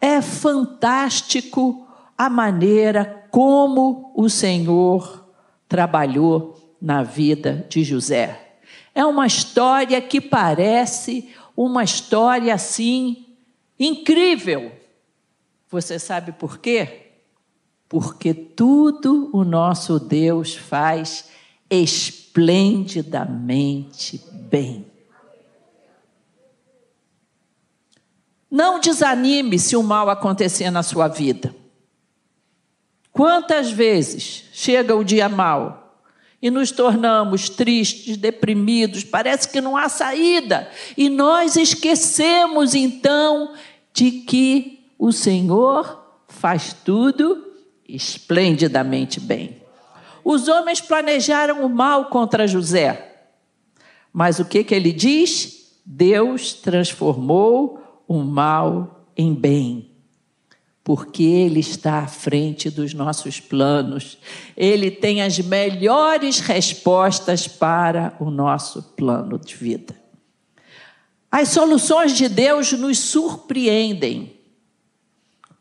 É 0.00 0.20
fantástico 0.20 1.86
a 2.18 2.28
maneira 2.28 3.28
como 3.30 4.12
o 4.16 4.28
Senhor 4.28 5.24
trabalhou 5.68 6.76
na 6.82 7.04
vida 7.04 7.64
de 7.68 7.84
José. 7.84 8.56
É 8.92 9.04
uma 9.04 9.24
história 9.24 10.00
que 10.00 10.20
parece 10.20 11.28
uma 11.56 11.84
história 11.84 12.52
assim 12.52 13.26
incrível. 13.78 14.72
Você 15.70 16.00
sabe 16.00 16.32
por 16.32 16.58
quê? 16.58 17.01
Porque 17.92 18.32
tudo 18.32 19.28
o 19.34 19.44
nosso 19.44 20.00
Deus 20.00 20.54
faz 20.54 21.26
esplendidamente 21.68 24.18
bem. 24.32 24.86
Não 28.50 28.80
desanime 28.80 29.58
se 29.58 29.76
o 29.76 29.82
mal 29.82 30.08
acontecer 30.08 30.70
na 30.70 30.82
sua 30.82 31.06
vida. 31.06 31.54
Quantas 33.12 33.70
vezes 33.70 34.44
chega 34.54 34.96
o 34.96 35.04
dia 35.04 35.28
mal 35.28 36.00
e 36.40 36.50
nos 36.50 36.70
tornamos 36.70 37.50
tristes, 37.50 38.16
deprimidos, 38.16 39.04
parece 39.04 39.50
que 39.50 39.60
não 39.60 39.76
há 39.76 39.90
saída. 39.90 40.66
E 40.96 41.10
nós 41.10 41.56
esquecemos 41.56 42.74
então 42.74 43.52
de 43.92 44.10
que 44.10 44.82
o 44.98 45.12
Senhor 45.12 46.02
faz 46.26 46.72
tudo 46.72 47.51
esplendidamente 47.94 49.20
bem. 49.20 49.62
Os 50.24 50.48
homens 50.48 50.80
planejaram 50.80 51.64
o 51.64 51.68
mal 51.68 52.06
contra 52.06 52.46
José, 52.46 53.26
mas 54.12 54.38
o 54.38 54.44
que, 54.44 54.62
que 54.62 54.74
ele 54.74 54.92
diz? 54.92 55.80
Deus 55.84 56.52
transformou 56.52 58.04
o 58.06 58.18
mal 58.18 59.06
em 59.16 59.34
bem 59.34 59.92
porque 60.84 61.22
Ele 61.22 61.60
está 61.60 62.00
à 62.00 62.06
frente 62.06 62.68
dos 62.68 62.92
nossos 62.92 63.38
planos. 63.38 64.18
Ele 64.56 64.90
tem 64.90 65.22
as 65.22 65.38
melhores 65.38 66.40
respostas 66.40 67.46
para 67.46 68.16
o 68.18 68.30
nosso 68.30 68.82
plano 68.82 69.38
de 69.38 69.54
vida. 69.54 70.00
As 71.30 71.48
soluções 71.48 72.12
de 72.12 72.28
Deus 72.28 72.72
nos 72.72 72.98
surpreendem, 72.98 74.36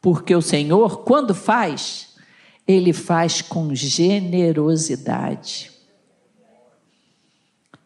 porque 0.01 0.35
o 0.35 0.41
Senhor, 0.41 1.03
quando 1.03 1.33
faz, 1.33 2.10
Ele 2.71 2.93
faz 2.93 3.41
com 3.41 3.75
generosidade. 3.75 5.71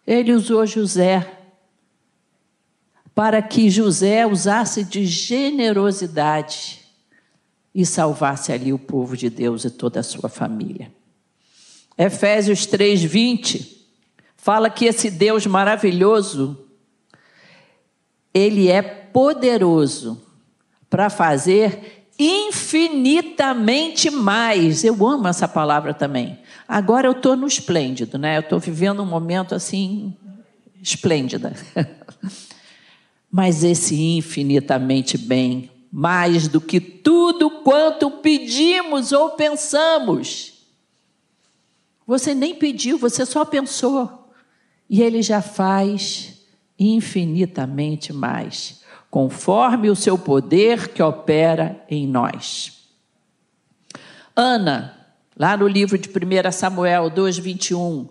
Ele 0.06 0.32
usou 0.34 0.66
José 0.66 1.40
para 3.16 3.42
que 3.42 3.70
José 3.70 4.28
usasse 4.28 4.84
de 4.84 5.06
generosidade 5.06 6.82
e 7.74 7.86
salvasse 7.86 8.52
ali 8.52 8.72
o 8.72 8.78
povo 8.78 9.18
de 9.18 9.30
Deus 9.30 9.64
e 9.66 9.70
toda 9.70 10.02
a 10.02 10.04
sua 10.04 10.30
família. 10.30 10.92
Efésios 11.98 12.68
3:20 12.68 13.88
fala 14.36 14.70
que 14.70 14.86
esse 14.86 15.10
Deus 15.10 15.48
maravilhoso 15.48 16.66
ele 18.34 18.68
é 18.68 18.82
poderoso 18.82 20.22
para 20.90 21.10
fazer 21.10 22.05
infinitamente 22.18 24.10
mais. 24.10 24.84
Eu 24.84 25.06
amo 25.06 25.28
essa 25.28 25.48
palavra 25.48 25.94
também. 25.94 26.40
Agora 26.68 27.08
eu 27.08 27.12
estou 27.12 27.36
no 27.36 27.48
esplêndido, 27.48 28.18
né? 28.18 28.38
Eu 28.38 28.42
estou 28.42 28.60
vivendo 28.60 29.02
um 29.02 29.06
momento 29.06 29.54
assim 29.54 30.16
esplêndida. 30.82 31.54
Mas 33.32 33.64
esse 33.64 33.96
infinitamente 34.18 35.18
bem 35.18 35.70
mais 35.92 36.50
do 36.50 36.60
que 36.60 36.82
tudo 36.82 37.50
quanto 37.50 38.12
pedimos 38.12 39.14
ou 39.14 39.30
pensamos. 39.32 40.56
Você 42.06 42.36
nem 42.36 42.54
pediu, 42.54 42.98
você 42.98 43.26
só 43.26 43.46
pensou. 43.46 44.30
E 44.90 45.02
ele 45.02 45.22
já 45.22 45.42
faz 45.42 46.42
infinitamente 46.78 48.12
mais, 48.12 48.82
conforme 49.16 49.90
o 49.90 49.96
seu 49.96 50.18
poder 50.18 50.90
que 50.90 51.02
opera 51.02 51.82
em 51.90 52.06
nós. 52.06 52.90
Ana, 54.36 55.08
lá 55.38 55.56
no 55.56 55.70
livro 55.70 55.98
de 55.98 56.10
1 56.10 56.52
Samuel 56.52 57.10
2,21, 57.10 58.10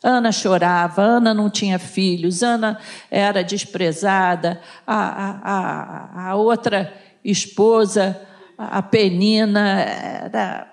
Ana 0.00 0.30
chorava, 0.30 1.02
Ana 1.02 1.34
não 1.34 1.50
tinha 1.50 1.76
filhos, 1.76 2.40
Ana 2.40 2.78
era 3.10 3.42
desprezada, 3.42 4.60
a, 4.86 4.94
a, 4.94 6.28
a, 6.28 6.34
outra 6.36 6.94
esposa, 7.24 8.16
a 8.56 8.80
Penina, 8.80 9.80
era, 9.80 10.72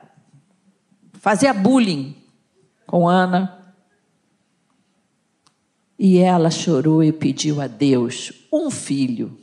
fazia 1.13 1.55
bullying 1.55 2.15
com 2.85 3.09
Ana. 3.09 3.58
E 5.99 6.17
ela 6.17 6.49
chorou 6.49 7.03
e 7.03 7.11
pediu 7.11 7.59
a 7.59 7.67
Deus 7.67 8.31
um 8.53 8.71
filho. 8.71 9.37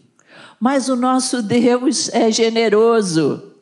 Mas 0.59 0.89
o 0.89 0.97
nosso 0.97 1.43
Deus 1.43 2.09
é 2.09 2.33
generoso. 2.33 3.53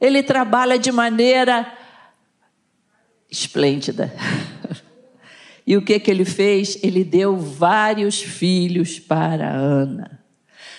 Ele 0.00 0.22
trabalha 0.22 0.78
de 0.78 0.90
maneira 0.90 1.70
esplêndida. 3.30 4.12
E 5.66 5.76
o 5.76 5.82
que, 5.82 6.00
que 6.00 6.10
ele 6.10 6.24
fez? 6.24 6.82
Ele 6.82 7.04
deu 7.04 7.36
vários 7.36 8.20
filhos 8.20 8.98
para 8.98 9.48
Ana. 9.48 10.20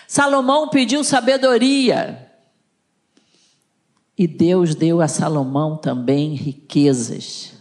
Salomão 0.06 0.68
pediu 0.68 1.02
sabedoria. 1.02 2.30
E 4.18 4.28
Deus 4.28 4.76
deu 4.76 5.00
a 5.00 5.08
Salomão 5.08 5.78
também 5.78 6.34
riquezas. 6.34 7.54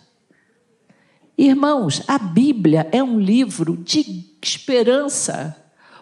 Irmãos, 1.41 2.03
a 2.07 2.19
Bíblia 2.19 2.87
é 2.93 3.03
um 3.03 3.19
livro 3.19 3.75
de 3.75 4.27
esperança. 4.43 5.57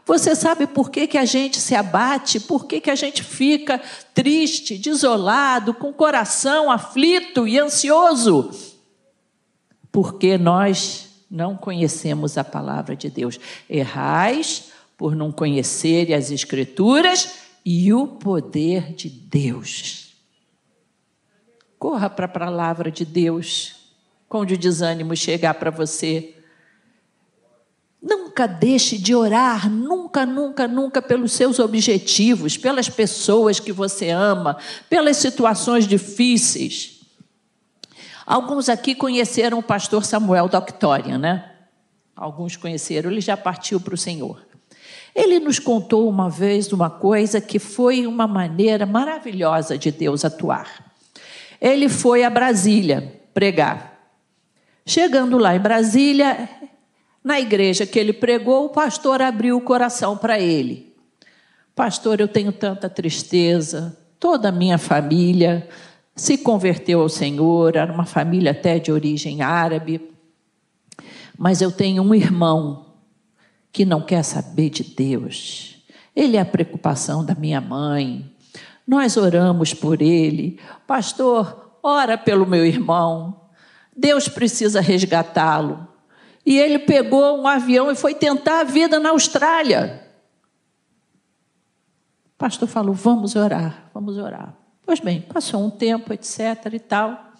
Você 0.04 0.34
sabe 0.34 0.66
por 0.66 0.90
que, 0.90 1.06
que 1.06 1.16
a 1.16 1.24
gente 1.24 1.60
se 1.60 1.76
abate, 1.76 2.40
por 2.40 2.66
que, 2.66 2.80
que 2.80 2.90
a 2.90 2.96
gente 2.96 3.22
fica 3.22 3.80
triste, 4.12 4.76
desolado, 4.76 5.72
com 5.72 5.90
o 5.90 5.94
coração 5.94 6.72
aflito 6.72 7.46
e 7.46 7.56
ansioso? 7.56 8.50
Porque 9.92 10.36
nós 10.36 11.08
não 11.30 11.56
conhecemos 11.56 12.36
a 12.36 12.42
palavra 12.42 12.96
de 12.96 13.08
Deus. 13.08 13.38
Errais 13.70 14.72
por 14.96 15.14
não 15.14 15.30
conhecerem 15.30 16.16
as 16.16 16.32
Escrituras 16.32 17.34
e 17.64 17.92
o 17.92 18.08
poder 18.08 18.92
de 18.92 19.08
Deus. 19.08 20.16
Corra 21.78 22.10
para 22.10 22.24
a 22.24 22.28
palavra 22.28 22.90
de 22.90 23.04
Deus 23.04 23.77
quando 24.28 24.50
o 24.50 24.58
desânimo 24.58 25.16
chegar 25.16 25.54
para 25.54 25.70
você. 25.70 26.34
Nunca 28.00 28.46
deixe 28.46 28.96
de 28.96 29.14
orar, 29.14 29.68
nunca, 29.68 30.24
nunca, 30.24 30.68
nunca 30.68 31.02
pelos 31.02 31.32
seus 31.32 31.58
objetivos, 31.58 32.56
pelas 32.56 32.88
pessoas 32.88 33.58
que 33.58 33.72
você 33.72 34.10
ama, 34.10 34.56
pelas 34.88 35.16
situações 35.16 35.86
difíceis. 35.86 37.00
Alguns 38.24 38.68
aqui 38.68 38.94
conheceram 38.94 39.58
o 39.58 39.62
pastor 39.62 40.04
Samuel 40.04 40.48
Doctorian, 40.48 41.18
né? 41.18 41.52
Alguns 42.14 42.56
conheceram, 42.56 43.10
ele 43.10 43.20
já 43.20 43.36
partiu 43.36 43.80
para 43.80 43.94
o 43.94 43.98
Senhor. 43.98 44.46
Ele 45.14 45.40
nos 45.40 45.58
contou 45.58 46.08
uma 46.08 46.30
vez 46.30 46.72
uma 46.72 46.90
coisa 46.90 47.40
que 47.40 47.58
foi 47.58 48.06
uma 48.06 48.26
maneira 48.26 48.86
maravilhosa 48.86 49.76
de 49.76 49.90
Deus 49.90 50.24
atuar. 50.24 50.92
Ele 51.60 51.88
foi 51.88 52.22
a 52.22 52.30
Brasília 52.30 53.20
pregar. 53.34 53.97
Chegando 54.88 55.36
lá 55.36 55.54
em 55.54 55.60
Brasília, 55.60 56.48
na 57.22 57.38
igreja 57.38 57.84
que 57.84 57.98
ele 57.98 58.14
pregou, 58.14 58.64
o 58.64 58.70
pastor 58.70 59.20
abriu 59.20 59.58
o 59.58 59.60
coração 59.60 60.16
para 60.16 60.40
ele. 60.40 60.96
Pastor, 61.76 62.20
eu 62.20 62.26
tenho 62.26 62.52
tanta 62.52 62.88
tristeza, 62.88 63.98
toda 64.18 64.48
a 64.48 64.52
minha 64.52 64.78
família 64.78 65.68
se 66.16 66.38
converteu 66.38 67.02
ao 67.02 67.08
Senhor, 67.10 67.76
era 67.76 67.92
uma 67.92 68.06
família 68.06 68.52
até 68.52 68.78
de 68.78 68.90
origem 68.90 69.42
árabe, 69.42 70.00
mas 71.36 71.60
eu 71.60 71.70
tenho 71.70 72.02
um 72.02 72.14
irmão 72.14 72.94
que 73.70 73.84
não 73.84 74.00
quer 74.00 74.22
saber 74.22 74.70
de 74.70 74.84
Deus. 74.84 75.84
Ele 76.16 76.38
é 76.38 76.40
a 76.40 76.46
preocupação 76.46 77.22
da 77.22 77.34
minha 77.34 77.60
mãe. 77.60 78.34
Nós 78.86 79.18
oramos 79.18 79.74
por 79.74 80.00
ele. 80.00 80.58
Pastor, 80.86 81.76
ora 81.82 82.16
pelo 82.16 82.46
meu 82.46 82.64
irmão. 82.64 83.47
Deus 83.98 84.28
precisa 84.28 84.80
resgatá-lo. 84.80 85.88
E 86.46 86.56
ele 86.56 86.78
pegou 86.78 87.36
um 87.40 87.48
avião 87.48 87.90
e 87.90 87.96
foi 87.96 88.14
tentar 88.14 88.60
a 88.60 88.64
vida 88.64 89.00
na 89.00 89.10
Austrália. 89.10 90.08
O 92.26 92.38
pastor 92.38 92.68
falou: 92.68 92.94
vamos 92.94 93.34
orar, 93.34 93.90
vamos 93.92 94.16
orar. 94.16 94.54
Pois 94.86 95.00
bem, 95.00 95.20
passou 95.20 95.66
um 95.66 95.68
tempo, 95.68 96.12
etc. 96.12 96.72
e 96.72 96.78
tal. 96.78 97.32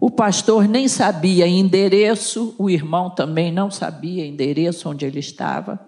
O 0.00 0.10
pastor 0.10 0.66
nem 0.66 0.88
sabia 0.88 1.46
endereço, 1.46 2.56
o 2.58 2.68
irmão 2.68 3.10
também 3.10 3.52
não 3.52 3.70
sabia 3.70 4.26
endereço 4.26 4.88
onde 4.88 5.04
ele 5.04 5.20
estava. 5.20 5.78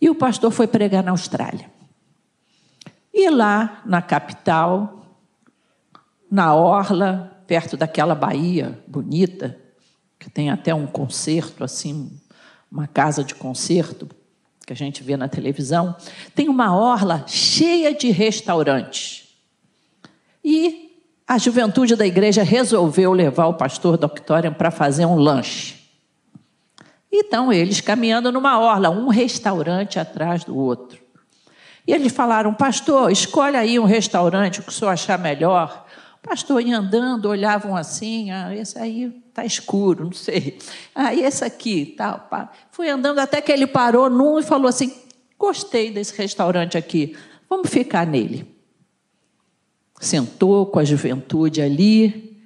E 0.00 0.10
o 0.10 0.14
pastor 0.14 0.50
foi 0.50 0.66
pregar 0.66 1.02
na 1.02 1.12
Austrália. 1.12 1.70
E 3.14 3.30
lá 3.30 3.80
na 3.86 4.02
capital, 4.02 5.06
na 6.30 6.54
orla, 6.54 7.37
perto 7.48 7.78
daquela 7.78 8.14
baía 8.14 8.78
bonita, 8.86 9.58
que 10.18 10.28
tem 10.28 10.50
até 10.50 10.74
um 10.74 10.86
concerto 10.86 11.64
assim, 11.64 12.12
uma 12.70 12.86
casa 12.86 13.24
de 13.24 13.34
concerto 13.34 14.06
que 14.66 14.72
a 14.74 14.76
gente 14.76 15.02
vê 15.02 15.16
na 15.16 15.28
televisão, 15.28 15.96
tem 16.34 16.46
uma 16.46 16.76
orla 16.76 17.24
cheia 17.26 17.94
de 17.94 18.10
restaurantes. 18.10 19.30
E 20.44 20.94
a 21.26 21.38
juventude 21.38 21.96
da 21.96 22.06
igreja 22.06 22.42
resolveu 22.42 23.14
levar 23.14 23.46
o 23.46 23.54
pastor 23.54 23.96
Doctorian 23.96 24.52
para 24.52 24.70
fazer 24.70 25.06
um 25.06 25.16
lanche. 25.16 25.76
Então, 27.10 27.50
eles 27.50 27.80
caminhando 27.80 28.30
numa 28.30 28.60
orla, 28.60 28.90
um 28.90 29.08
restaurante 29.08 29.98
atrás 29.98 30.44
do 30.44 30.54
outro. 30.54 31.00
E 31.86 31.92
eles 31.94 32.12
falaram, 32.12 32.52
pastor, 32.52 33.10
escolhe 33.10 33.56
aí 33.56 33.78
um 33.78 33.86
restaurante 33.86 34.60
que 34.60 34.68
o 34.68 34.72
senhor 34.72 34.90
achar 34.90 35.18
melhor. 35.18 35.87
Pastor 36.28 36.60
ia 36.60 36.76
andando, 36.76 37.24
olhavam 37.24 37.74
assim, 37.74 38.30
ah, 38.30 38.54
esse 38.54 38.78
aí 38.78 39.04
está 39.30 39.46
escuro, 39.46 40.04
não 40.04 40.12
sei. 40.12 40.58
Ah, 40.94 41.14
e 41.14 41.22
esse 41.22 41.42
aqui, 41.42 41.94
tal. 41.96 42.20
Pá. 42.28 42.52
Fui 42.70 42.86
andando 42.86 43.18
até 43.18 43.40
que 43.40 43.50
ele 43.50 43.66
parou 43.66 44.10
num 44.10 44.38
e 44.38 44.42
falou 44.42 44.68
assim: 44.68 44.94
gostei 45.38 45.90
desse 45.90 46.14
restaurante 46.14 46.76
aqui, 46.76 47.16
vamos 47.48 47.70
ficar 47.70 48.06
nele. 48.06 48.46
Sentou 49.98 50.66
com 50.66 50.78
a 50.78 50.84
juventude 50.84 51.62
ali, 51.62 52.38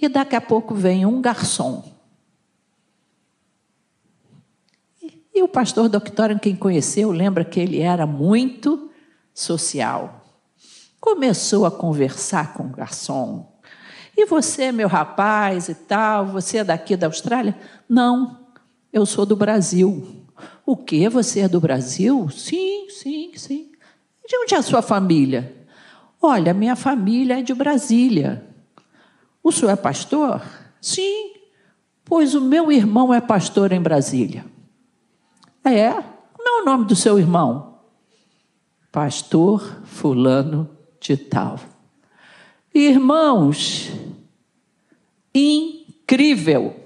e 0.00 0.08
daqui 0.08 0.34
a 0.34 0.40
pouco 0.40 0.74
vem 0.74 1.06
um 1.06 1.22
garçom. 1.22 1.92
E 5.32 5.40
o 5.44 5.46
pastor 5.46 5.88
Doctorian, 5.88 6.40
quem 6.40 6.56
conheceu, 6.56 7.12
lembra 7.12 7.44
que 7.44 7.60
ele 7.60 7.78
era 7.78 8.04
muito 8.04 8.90
social. 9.32 10.21
Começou 11.02 11.66
a 11.66 11.70
conversar 11.70 12.54
com 12.54 12.62
o 12.62 12.68
garçom. 12.68 13.58
E 14.16 14.24
você, 14.24 14.70
meu 14.70 14.86
rapaz 14.86 15.68
e 15.68 15.74
tal, 15.74 16.26
você 16.26 16.58
é 16.58 16.64
daqui 16.64 16.96
da 16.96 17.08
Austrália? 17.08 17.58
Não, 17.88 18.46
eu 18.92 19.04
sou 19.04 19.26
do 19.26 19.34
Brasil. 19.34 20.24
O 20.64 20.76
que? 20.76 21.08
Você 21.08 21.40
é 21.40 21.48
do 21.48 21.60
Brasil? 21.60 22.30
Sim, 22.30 22.88
sim, 22.88 23.32
sim. 23.34 23.72
De 24.28 24.36
onde 24.36 24.54
é 24.54 24.58
a 24.58 24.62
sua 24.62 24.80
família? 24.80 25.66
Olha, 26.22 26.54
minha 26.54 26.76
família 26.76 27.40
é 27.40 27.42
de 27.42 27.52
Brasília. 27.52 28.46
O 29.42 29.50
senhor 29.50 29.72
é 29.72 29.76
pastor? 29.76 30.40
Sim, 30.80 31.32
pois 32.04 32.32
o 32.36 32.40
meu 32.40 32.70
irmão 32.70 33.12
é 33.12 33.20
pastor 33.20 33.72
em 33.72 33.82
Brasília. 33.82 34.46
É? 35.64 35.90
Como 35.90 36.48
é 36.48 36.62
o 36.62 36.64
nome 36.64 36.84
do 36.84 36.94
seu 36.94 37.18
irmão? 37.18 37.80
Pastor 38.92 39.80
Fulano 39.82 40.81
de 41.02 41.16
Tal. 41.16 41.58
Irmãos, 42.72 43.90
incrível. 45.34 46.76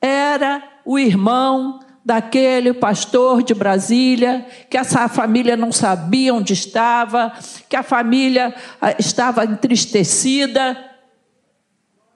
Era 0.00 0.62
o 0.84 0.98
irmão 0.98 1.80
daquele 2.04 2.72
pastor 2.72 3.42
de 3.42 3.52
Brasília, 3.52 4.46
que 4.70 4.78
essa 4.78 5.08
família 5.08 5.56
não 5.56 5.70
sabia 5.70 6.32
onde 6.32 6.52
estava, 6.52 7.32
que 7.68 7.76
a 7.76 7.82
família 7.82 8.54
ah, 8.80 8.94
estava 8.98 9.44
entristecida. 9.44 10.76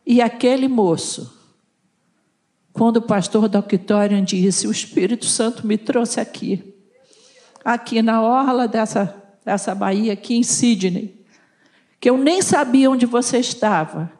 E 0.06 0.22
aquele 0.22 0.68
moço, 0.68 1.36
quando 2.72 2.96
o 2.96 3.02
pastor 3.02 3.48
Doctorian 3.48 4.24
disse: 4.24 4.66
O 4.66 4.72
Espírito 4.72 5.26
Santo 5.26 5.66
me 5.66 5.76
trouxe 5.76 6.18
aqui, 6.18 6.74
aqui 7.64 8.00
na 8.00 8.22
orla 8.22 8.66
dessa, 8.66 9.19
dessa 9.44 9.74
Bahia, 9.74 10.12
aqui 10.12 10.36
em 10.36 10.42
Sydney 10.42 11.20
que 12.00 12.08
eu 12.08 12.16
nem 12.16 12.40
sabia 12.40 12.90
onde 12.90 13.04
você 13.04 13.38
estava, 13.38 14.10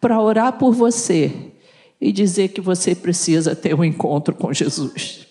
para 0.00 0.20
orar 0.20 0.54
por 0.54 0.72
você 0.72 1.52
e 2.00 2.10
dizer 2.10 2.48
que 2.48 2.60
você 2.60 2.94
precisa 2.94 3.54
ter 3.54 3.74
um 3.74 3.84
encontro 3.84 4.34
com 4.34 4.52
Jesus. 4.52 5.26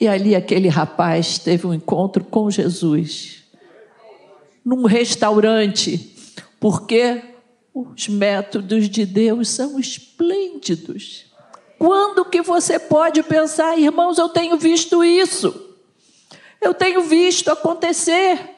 E 0.00 0.08
ali 0.08 0.34
aquele 0.34 0.68
rapaz 0.68 1.38
teve 1.38 1.66
um 1.66 1.72
encontro 1.72 2.24
com 2.24 2.50
Jesus, 2.50 3.44
num 4.64 4.84
restaurante, 4.84 6.14
porque 6.58 7.22
os 7.72 8.08
métodos 8.08 8.88
de 8.88 9.06
Deus 9.06 9.48
são 9.48 9.78
esplêndidos. 9.78 11.26
Quando 11.78 12.24
que 12.24 12.42
você 12.42 12.78
pode 12.78 13.22
pensar, 13.22 13.78
irmãos, 13.78 14.18
eu 14.18 14.28
tenho 14.28 14.56
visto 14.56 15.04
isso, 15.04 15.65
eu 16.60 16.74
tenho 16.74 17.02
visto 17.02 17.50
acontecer. 17.50 18.56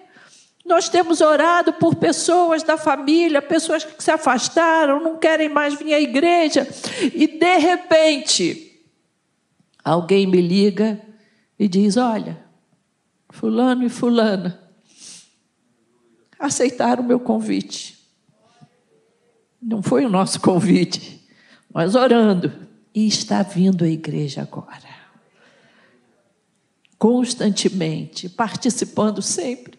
Nós 0.64 0.88
temos 0.88 1.20
orado 1.20 1.72
por 1.72 1.94
pessoas 1.94 2.62
da 2.62 2.76
família, 2.76 3.40
pessoas 3.40 3.84
que 3.84 4.02
se 4.02 4.10
afastaram, 4.10 5.00
não 5.00 5.16
querem 5.16 5.48
mais 5.48 5.74
vir 5.74 5.94
à 5.94 6.00
igreja, 6.00 6.68
e 7.14 7.26
de 7.26 7.56
repente, 7.56 8.82
alguém 9.82 10.26
me 10.26 10.42
liga 10.42 11.00
e 11.58 11.66
diz: 11.66 11.96
Olha, 11.96 12.38
Fulano 13.30 13.84
e 13.84 13.88
Fulana 13.88 14.60
aceitaram 16.38 17.02
o 17.02 17.06
meu 17.06 17.18
convite. 17.18 17.98
Não 19.60 19.82
foi 19.82 20.04
o 20.04 20.08
nosso 20.08 20.40
convite, 20.40 21.26
mas 21.72 21.94
orando. 21.94 22.66
E 22.94 23.06
está 23.06 23.42
vindo 23.42 23.84
à 23.84 23.88
igreja 23.88 24.42
agora. 24.42 24.87
Constantemente, 26.98 28.28
participando 28.28 29.22
sempre 29.22 29.78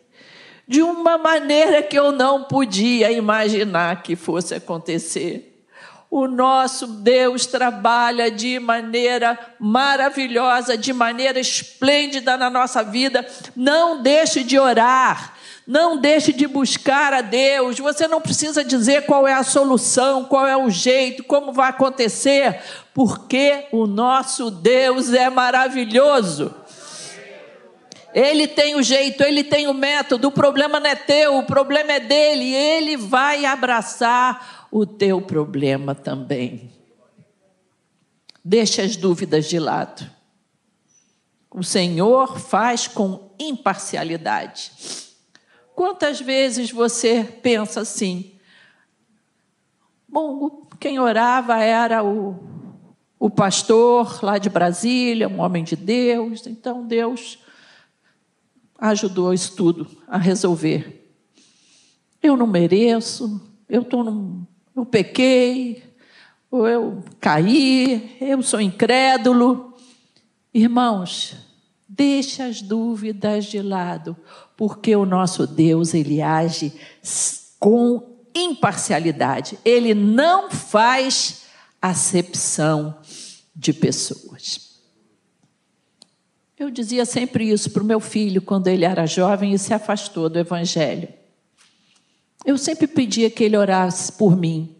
de 0.69 0.83
uma 0.83 1.17
maneira 1.17 1.81
que 1.81 1.97
eu 1.97 2.11
não 2.11 2.43
podia 2.43 3.11
imaginar 3.11 4.03
que 4.03 4.15
fosse 4.15 4.53
acontecer. 4.53 5.65
O 6.11 6.27
nosso 6.27 6.85
Deus 6.85 7.47
trabalha 7.47 8.29
de 8.29 8.59
maneira 8.59 9.37
maravilhosa, 9.59 10.77
de 10.77 10.93
maneira 10.93 11.39
esplêndida 11.39 12.37
na 12.37 12.51
nossa 12.51 12.83
vida. 12.83 13.27
Não 13.55 14.03
deixe 14.03 14.43
de 14.43 14.59
orar. 14.59 15.33
Não 15.65 15.97
deixe 15.97 16.31
de 16.31 16.47
buscar 16.47 17.13
a 17.13 17.21
Deus. 17.21 17.79
Você 17.79 18.07
não 18.07 18.21
precisa 18.21 18.63
dizer 18.63 19.07
qual 19.07 19.27
é 19.27 19.33
a 19.33 19.43
solução, 19.43 20.25
qual 20.25 20.45
é 20.45 20.55
o 20.55 20.69
jeito, 20.69 21.23
como 21.23 21.51
vai 21.51 21.69
acontecer, 21.69 22.61
porque 22.93 23.65
o 23.71 23.87
nosso 23.87 24.51
Deus 24.51 25.13
é 25.13 25.29
maravilhoso. 25.31 26.53
Ele 28.13 28.47
tem 28.47 28.75
o 28.75 28.81
jeito, 28.81 29.23
ele 29.23 29.43
tem 29.43 29.67
o 29.67 29.73
método. 29.73 30.29
O 30.29 30.31
problema 30.31 30.79
não 30.79 30.89
é 30.89 30.95
teu, 30.95 31.37
o 31.37 31.45
problema 31.45 31.93
é 31.93 31.99
dele. 31.99 32.53
Ele 32.53 32.97
vai 32.97 33.45
abraçar 33.45 34.67
o 34.71 34.85
teu 34.85 35.21
problema 35.21 35.93
também. 35.93 36.71
Deixe 38.43 38.81
as 38.81 38.95
dúvidas 38.95 39.47
de 39.47 39.59
lado. 39.59 40.09
O 41.51 41.63
Senhor 41.63 42.39
faz 42.39 42.87
com 42.87 43.31
imparcialidade. 43.39 44.71
Quantas 45.75 46.19
vezes 46.19 46.71
você 46.71 47.23
pensa 47.23 47.81
assim? 47.81 48.33
Bom, 50.07 50.67
quem 50.79 50.99
orava 50.99 51.57
era 51.59 52.03
o, 52.03 52.37
o 53.19 53.29
pastor 53.29 54.23
lá 54.23 54.37
de 54.37 54.49
Brasília, 54.49 55.29
um 55.29 55.39
homem 55.39 55.63
de 55.63 55.75
Deus, 55.75 56.47
então 56.47 56.85
Deus 56.85 57.39
ajudou 58.79 59.33
isso 59.33 59.55
tudo 59.55 59.87
a 60.07 60.17
resolver. 60.17 61.11
Eu 62.21 62.35
não 62.35 62.47
mereço, 62.47 63.41
eu 63.67 63.83
tô 63.83 64.03
num, 64.03 64.45
eu 64.75 64.85
pequei, 64.85 65.83
ou 66.51 66.67
eu 66.67 67.03
caí, 67.19 68.17
eu 68.19 68.41
sou 68.41 68.59
incrédulo. 68.59 69.73
Irmãos, 70.53 71.35
deixe 71.87 72.41
as 72.41 72.61
dúvidas 72.61 73.45
de 73.45 73.61
lado 73.61 74.15
porque 74.57 74.95
o 74.95 75.05
nosso 75.05 75.47
Deus, 75.47 75.93
ele 75.93 76.21
age 76.21 76.73
com 77.59 78.19
imparcialidade. 78.35 79.57
Ele 79.63 79.93
não 79.93 80.51
faz 80.51 81.43
acepção 81.81 82.99
de 83.55 83.71
pessoas. 83.71 84.68
Eu 86.59 86.69
dizia 86.69 87.05
sempre 87.05 87.49
isso 87.49 87.71
para 87.71 87.81
o 87.81 87.85
meu 87.85 88.01
filho 88.01 88.41
quando 88.41 88.67
ele 88.67 88.83
era 88.83 89.05
jovem 89.05 89.53
e 89.53 89.57
se 89.57 89.73
afastou 89.73 90.27
do 90.27 90.37
Evangelho. 90.37 91.07
Eu 92.45 92.57
sempre 92.57 92.85
pedia 92.85 93.29
que 93.29 93.45
ele 93.45 93.55
orasse 93.55 94.11
por 94.11 94.35
mim. 94.35 94.75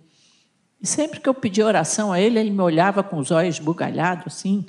E 0.81 0.85
sempre 0.85 1.21
que 1.21 1.29
eu 1.29 1.33
pedia 1.33 1.65
oração 1.65 2.11
a 2.11 2.19
ele, 2.19 2.37
ele 2.37 2.51
me 2.51 2.61
olhava 2.61 3.01
com 3.01 3.17
os 3.17 3.31
olhos 3.31 3.59
bugalhados 3.59 4.27
assim. 4.27 4.65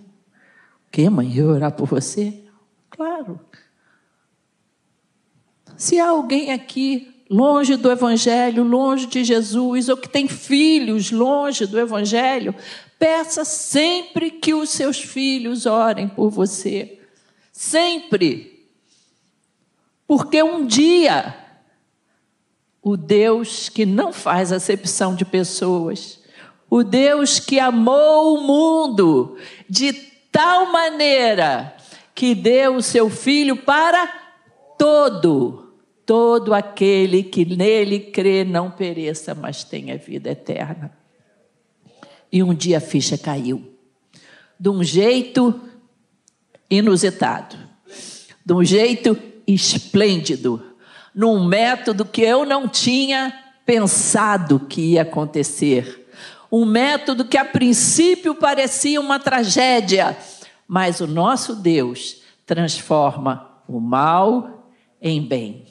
O 0.87 0.90
que, 0.92 1.11
mãe? 1.11 1.37
Eu 1.37 1.49
orar 1.49 1.73
por 1.73 1.88
você? 1.88 2.44
Claro. 2.88 3.40
Se 5.77 5.99
há 5.99 6.11
alguém 6.11 6.53
aqui 6.53 7.25
longe 7.29 7.75
do 7.75 7.90
Evangelho, 7.90 8.62
longe 8.62 9.07
de 9.07 9.25
Jesus, 9.25 9.88
ou 9.88 9.96
que 9.96 10.09
tem 10.09 10.29
filhos 10.29 11.11
longe 11.11 11.66
do 11.66 11.79
Evangelho, 11.79 12.55
peça 13.01 13.44
sempre 13.44 14.31
que 14.31 14.55
os 14.55 14.70
seus 14.70 15.01
filhos 15.01 15.66
orem 15.66 16.09
por 16.09 16.31
você. 16.31 17.00
Sempre. 17.61 18.66
Porque 20.09 20.42
um 20.42 20.66
dia, 20.66 21.37
o 22.81 22.96
Deus 22.96 23.68
que 23.68 23.85
não 23.85 24.14
faz 24.14 24.51
acepção 24.51 25.14
de 25.14 25.27
pessoas, 25.27 26.20
o 26.70 26.83
Deus 26.83 27.38
que 27.38 27.61
amou 27.61 28.38
o 28.38 28.40
mundo 28.40 29.37
de 29.68 29.92
tal 30.33 30.73
maneira 30.73 31.77
que 32.14 32.35
deu 32.35 32.77
o 32.77 32.83
seu 32.83 33.11
filho 33.11 33.59
para 33.59 34.07
todo 34.79 35.70
todo 36.07 36.55
aquele 36.55 37.23
que 37.23 37.44
nele 37.44 38.01
crê 38.01 38.42
não 38.42 38.70
pereça, 38.70 39.35
mas 39.35 39.64
tenha 39.64 39.99
vida 39.99 40.31
eterna. 40.31 40.96
E 42.33 42.42
um 42.42 42.55
dia 42.55 42.79
a 42.79 42.81
ficha 42.81 43.18
caiu, 43.18 43.75
de 44.59 44.70
um 44.70 44.83
jeito 44.83 45.70
inusitado, 46.71 47.57
de 48.45 48.53
um 48.55 48.65
jeito 48.65 49.19
esplêndido, 49.47 50.65
num 51.15 51.45
método 51.45 52.05
que 52.05 52.23
eu 52.23 52.47
não 52.47 52.69
tinha 52.69 53.35
pensado 53.67 54.61
que 54.61 54.93
ia 54.93 55.03
acontecer. 55.03 56.09
Um 56.51 56.65
método 56.65 57.25
que 57.25 57.37
a 57.37 57.45
princípio 57.45 58.35
parecia 58.35 59.01
uma 59.01 59.19
tragédia, 59.19 60.17
mas 60.67 61.01
o 61.01 61.07
nosso 61.07 61.55
Deus 61.55 62.23
transforma 62.47 63.63
o 63.69 63.81
mal 63.81 64.73
em 65.01 65.23
bem. 65.23 65.67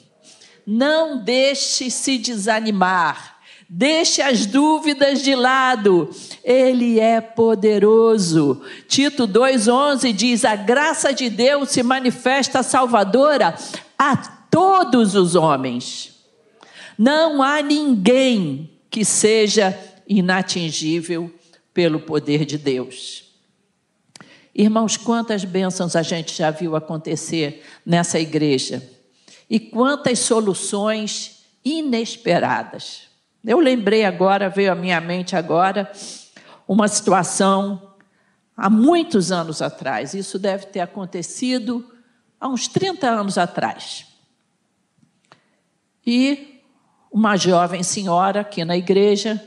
Não 0.66 1.22
deixe 1.22 1.90
se 1.90 2.18
desanimar. 2.18 3.39
Deixe 3.72 4.20
as 4.20 4.46
dúvidas 4.46 5.22
de 5.22 5.32
lado. 5.36 6.10
Ele 6.42 6.98
é 6.98 7.20
poderoso. 7.20 8.60
Tito 8.88 9.28
2:11 9.28 10.12
diz: 10.12 10.44
"A 10.44 10.56
graça 10.56 11.12
de 11.12 11.30
Deus 11.30 11.70
se 11.70 11.80
manifesta 11.80 12.64
salvadora 12.64 13.54
a 13.96 14.16
todos 14.16 15.14
os 15.14 15.36
homens. 15.36 16.16
Não 16.98 17.40
há 17.40 17.62
ninguém 17.62 18.72
que 18.90 19.04
seja 19.04 19.78
inatingível 20.08 21.32
pelo 21.72 22.00
poder 22.00 22.44
de 22.44 22.58
Deus." 22.58 23.22
Irmãos, 24.52 24.96
quantas 24.96 25.44
bênçãos 25.44 25.94
a 25.94 26.02
gente 26.02 26.34
já 26.36 26.50
viu 26.50 26.74
acontecer 26.74 27.62
nessa 27.86 28.18
igreja 28.18 28.82
e 29.48 29.60
quantas 29.60 30.18
soluções 30.18 31.44
inesperadas. 31.64 33.09
Eu 33.44 33.58
lembrei 33.58 34.04
agora, 34.04 34.50
veio 34.50 34.72
à 34.72 34.74
minha 34.74 35.00
mente 35.00 35.34
agora, 35.34 35.90
uma 36.68 36.86
situação 36.88 37.94
há 38.56 38.68
muitos 38.68 39.32
anos 39.32 39.62
atrás, 39.62 40.12
isso 40.12 40.38
deve 40.38 40.66
ter 40.66 40.80
acontecido 40.80 41.90
há 42.38 42.48
uns 42.48 42.68
30 42.68 43.08
anos 43.08 43.38
atrás. 43.38 44.06
E 46.06 46.60
uma 47.10 47.36
jovem 47.36 47.82
senhora 47.82 48.40
aqui 48.40 48.64
na 48.64 48.76
igreja 48.76 49.42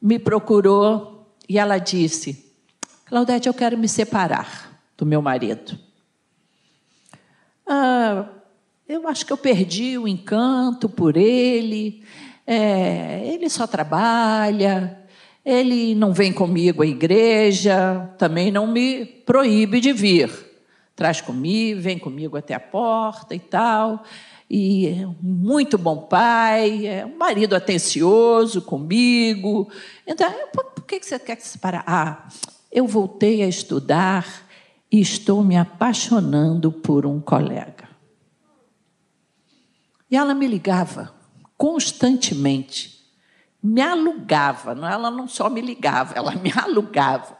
me 0.00 0.18
procurou 0.18 1.36
e 1.48 1.58
ela 1.58 1.78
disse: 1.78 2.52
Claudete, 3.04 3.48
eu 3.48 3.54
quero 3.54 3.76
me 3.76 3.88
separar 3.88 4.80
do 4.96 5.04
meu 5.04 5.20
marido. 5.20 5.78
Ah, 7.66 8.28
eu 8.88 9.08
acho 9.08 9.24
que 9.26 9.32
eu 9.32 9.36
perdi 9.36 9.98
o 9.98 10.06
encanto 10.06 10.88
por 10.88 11.16
ele. 11.16 12.04
É, 12.46 13.22
ele 13.26 13.48
só 13.48 13.66
trabalha, 13.66 14.98
ele 15.44 15.94
não 15.94 16.12
vem 16.12 16.32
comigo 16.32 16.82
à 16.82 16.86
igreja, 16.86 18.10
também 18.18 18.50
não 18.50 18.66
me 18.66 19.04
proíbe 19.04 19.80
de 19.80 19.92
vir. 19.92 20.30
Traz 20.94 21.20
comigo, 21.20 21.80
vem 21.80 21.98
comigo 21.98 22.36
até 22.36 22.54
a 22.54 22.60
porta 22.60 23.34
e 23.34 23.40
tal. 23.40 24.04
E 24.48 24.88
é 24.88 25.06
um 25.06 25.16
muito 25.20 25.78
bom 25.78 26.02
pai, 26.02 26.86
é 26.86 27.06
um 27.06 27.16
marido 27.16 27.56
atencioso 27.56 28.62
comigo. 28.62 29.68
Então, 30.06 30.30
por 30.52 30.84
que 30.84 31.02
você 31.02 31.18
quer 31.18 31.40
se 31.40 31.48
separar? 31.48 31.84
Ah, 31.86 32.28
eu 32.70 32.86
voltei 32.86 33.42
a 33.42 33.48
estudar 33.48 34.46
e 34.90 35.00
estou 35.00 35.42
me 35.42 35.56
apaixonando 35.56 36.70
por 36.70 37.06
um 37.06 37.18
colega. 37.18 37.88
E 40.10 40.16
ela 40.16 40.34
me 40.34 40.46
ligava 40.46 41.21
constantemente, 41.62 43.06
me 43.62 43.80
alugava, 43.80 44.72
ela 44.72 45.12
não 45.12 45.28
só 45.28 45.48
me 45.48 45.60
ligava, 45.60 46.12
ela 46.12 46.32
me 46.32 46.50
alugava. 46.58 47.38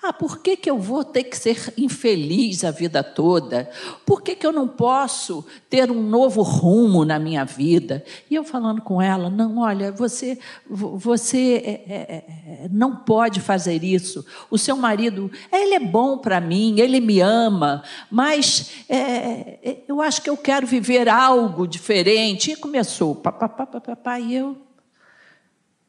Ah, 0.00 0.12
por 0.12 0.38
que, 0.38 0.56
que 0.56 0.70
eu 0.70 0.78
vou 0.78 1.02
ter 1.02 1.24
que 1.24 1.36
ser 1.36 1.74
infeliz 1.76 2.62
a 2.62 2.70
vida 2.70 3.02
toda? 3.02 3.68
Por 4.06 4.22
que, 4.22 4.36
que 4.36 4.46
eu 4.46 4.52
não 4.52 4.68
posso 4.68 5.44
ter 5.68 5.90
um 5.90 6.00
novo 6.00 6.40
rumo 6.40 7.04
na 7.04 7.18
minha 7.18 7.44
vida? 7.44 8.04
E 8.30 8.36
eu 8.36 8.44
falando 8.44 8.80
com 8.80 9.02
ela, 9.02 9.28
não, 9.28 9.58
olha, 9.58 9.90
você, 9.90 10.38
você 10.70 11.56
é, 11.64 11.92
é, 11.92 12.24
é, 12.64 12.68
não 12.70 12.94
pode 12.94 13.40
fazer 13.40 13.82
isso. 13.82 14.24
O 14.48 14.56
seu 14.56 14.76
marido, 14.76 15.32
ele 15.52 15.74
é 15.74 15.80
bom 15.80 16.18
para 16.18 16.40
mim, 16.40 16.78
ele 16.78 17.00
me 17.00 17.20
ama, 17.20 17.82
mas 18.08 18.84
é, 18.88 18.98
é, 18.98 19.84
eu 19.88 20.00
acho 20.00 20.22
que 20.22 20.30
eu 20.30 20.36
quero 20.36 20.64
viver 20.64 21.08
algo 21.08 21.66
diferente. 21.66 22.52
E 22.52 22.56
começou, 22.56 23.16
papapá, 23.16 24.20
e 24.20 24.36
eu. 24.36 24.56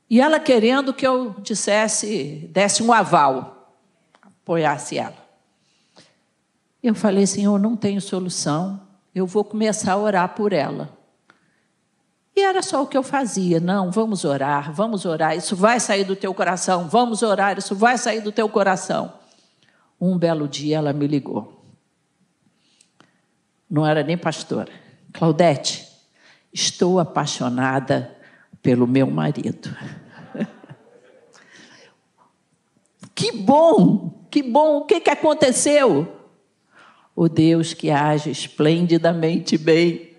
E 0.10 0.20
ela 0.20 0.40
querendo 0.40 0.96
que 0.96 1.06
eu 1.06 1.36
dissesse, 1.44 2.50
desse 2.52 2.82
um 2.82 2.92
aval 2.92 3.59
apoiasse 4.50 4.98
ela. 4.98 5.30
Eu 6.82 6.96
falei, 6.96 7.28
Senhor, 7.28 7.60
não 7.60 7.76
tenho 7.76 8.02
solução, 8.02 8.82
eu 9.14 9.28
vou 9.28 9.44
começar 9.44 9.94
a 9.94 9.98
orar 9.98 10.30
por 10.30 10.54
ela. 10.54 10.98
E 12.36 12.42
era 12.42 12.64
só 12.64 12.82
o 12.82 12.88
que 12.88 12.98
eu 12.98 13.04
fazia. 13.04 13.60
Não, 13.60 13.92
vamos 13.92 14.26
orar, 14.26 14.74
vamos 14.74 15.06
orar, 15.06 15.38
isso 15.38 15.56
vai 15.56 15.80
sair 15.80 16.04
do 16.04 16.16
teu 16.16 16.34
coração, 16.34 16.88
vamos 16.88 17.22
orar, 17.22 17.60
isso 17.60 17.76
vai 17.76 17.96
sair 17.96 18.22
do 18.22 18.32
teu 18.32 18.50
coração. 18.50 19.14
Um 20.02 20.18
belo 20.18 20.48
dia 20.48 20.78
ela 20.78 20.94
me 20.94 21.06
ligou. 21.06 21.64
Não 23.70 23.86
era 23.86 24.02
nem 24.02 24.18
pastora. 24.18 24.72
Claudete, 25.14 25.88
estou 26.52 27.00
apaixonada 27.00 28.18
pelo 28.64 28.88
meu 28.88 29.12
marido. 29.12 29.76
que 33.14 33.32
bom, 33.32 34.19
que 34.30 34.44
bom, 34.44 34.78
o 34.78 34.86
que, 34.86 35.00
que 35.00 35.10
aconteceu? 35.10 36.08
O 37.16 37.28
Deus 37.28 37.74
que 37.74 37.90
age 37.90 38.30
esplendidamente 38.30 39.58
bem 39.58 40.10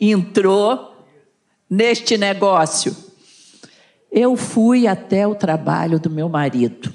entrou 0.00 0.96
neste 1.68 2.16
negócio. 2.16 2.96
Eu 4.10 4.36
fui 4.36 4.86
até 4.86 5.26
o 5.26 5.34
trabalho 5.34 5.98
do 5.98 6.10
meu 6.10 6.28
marido. 6.28 6.92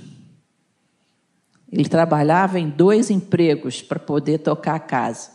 Ele 1.71 1.88
trabalhava 1.88 2.59
em 2.59 2.69
dois 2.69 3.09
empregos 3.09 3.81
para 3.81 3.99
poder 3.99 4.39
tocar 4.39 4.75
a 4.75 4.79
casa. 4.79 5.31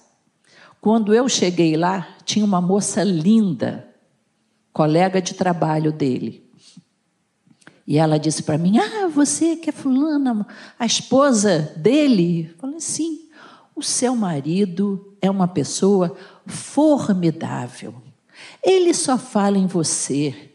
Quando 0.80 1.14
eu 1.14 1.28
cheguei 1.28 1.76
lá, 1.76 2.08
tinha 2.24 2.44
uma 2.44 2.60
moça 2.60 3.02
linda, 3.02 3.88
colega 4.72 5.22
de 5.22 5.32
trabalho 5.32 5.92
dele. 5.92 6.43
E 7.86 7.98
ela 7.98 8.18
disse 8.18 8.42
para 8.42 8.58
mim: 8.58 8.78
Ah, 8.78 9.08
você 9.08 9.56
que 9.56 9.70
é 9.70 9.72
fulana, 9.72 10.46
a 10.78 10.86
esposa 10.86 11.72
dele? 11.76 12.50
Eu 12.52 12.58
falei: 12.58 12.80
Sim, 12.80 13.28
o 13.76 13.82
seu 13.82 14.16
marido 14.16 15.16
é 15.20 15.30
uma 15.30 15.48
pessoa 15.48 16.16
formidável. 16.46 17.94
Ele 18.62 18.94
só 18.94 19.18
fala 19.18 19.58
em 19.58 19.66
você. 19.66 20.52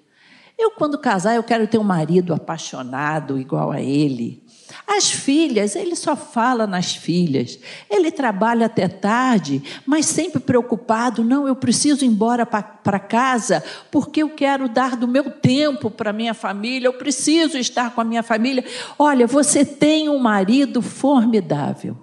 Eu, 0.58 0.72
quando 0.72 0.98
casar, 0.98 1.36
eu 1.36 1.44
quero 1.44 1.68
ter 1.68 1.78
um 1.78 1.84
marido 1.84 2.34
apaixonado 2.34 3.40
igual 3.40 3.72
a 3.72 3.82
ele. 3.82 4.44
As 4.88 5.10
filhas, 5.12 5.76
ele 5.76 5.96
só 5.96 6.16
fala 6.16 6.68
nas 6.68 6.96
filhas. 6.96 7.60
Ele 7.90 8.12
trabalha 8.12 8.66
até 8.66 8.88
tarde, 8.88 9.62
mas 9.86 10.06
sempre 10.06 10.40
preocupado. 10.40 11.24
Não, 11.24 11.48
eu 11.48 11.56
preciso 11.56 12.04
ir 12.04 12.08
embora 12.08 12.46
para 12.46 13.00
casa 13.00 13.64
porque 13.92 14.22
eu 14.24 14.30
quero 14.30 14.68
dar 14.68 14.96
do 14.96 15.08
meu 15.08 15.30
tempo 15.32 15.90
para 15.90 16.14
minha 16.14 16.34
família. 16.34 16.88
Eu 16.88 16.94
preciso 16.94 17.58
estar 17.58 17.94
com 17.94 18.02
a 18.02 18.04
minha 18.04 18.24
família. 18.24 18.64
Olha, 18.98 19.28
você 19.28 19.64
tem 19.64 20.10
um 20.10 20.20
marido 20.20 20.82
formidável. 20.82 21.98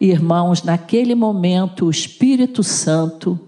Irmãos, 0.00 0.62
naquele 0.62 1.14
momento, 1.14 1.86
o 1.86 1.90
Espírito 1.90 2.62
Santo, 2.62 3.40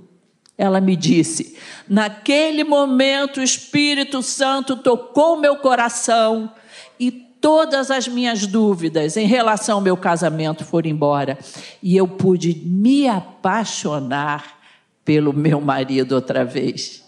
ela 0.56 0.80
me 0.80 0.96
disse, 0.96 1.56
naquele 1.88 2.64
momento, 2.64 3.40
o 3.40 3.42
Espírito 3.42 4.22
Santo 4.22 4.76
tocou 4.76 5.36
meu 5.36 5.56
coração 5.56 6.52
e 6.98 7.25
todas 7.46 7.92
as 7.92 8.08
minhas 8.08 8.44
dúvidas 8.44 9.16
em 9.16 9.24
relação 9.24 9.76
ao 9.76 9.80
meu 9.80 9.96
casamento 9.96 10.64
foram 10.64 10.90
embora. 10.90 11.38
E 11.80 11.96
eu 11.96 12.08
pude 12.08 12.60
me 12.66 13.06
apaixonar 13.06 14.58
pelo 15.04 15.32
meu 15.32 15.60
marido 15.60 16.16
outra 16.16 16.44
vez. 16.44 17.04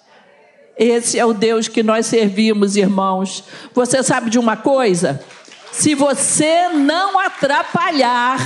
Esse 0.76 1.18
é 1.18 1.26
o 1.26 1.34
Deus 1.34 1.66
que 1.66 1.82
nós 1.82 2.06
servimos, 2.06 2.76
irmãos. 2.76 3.42
Você 3.74 4.00
sabe 4.00 4.30
de 4.30 4.38
uma 4.38 4.56
coisa? 4.56 5.20
Se 5.72 5.96
você 5.96 6.68
não 6.68 7.18
atrapalhar, 7.18 8.38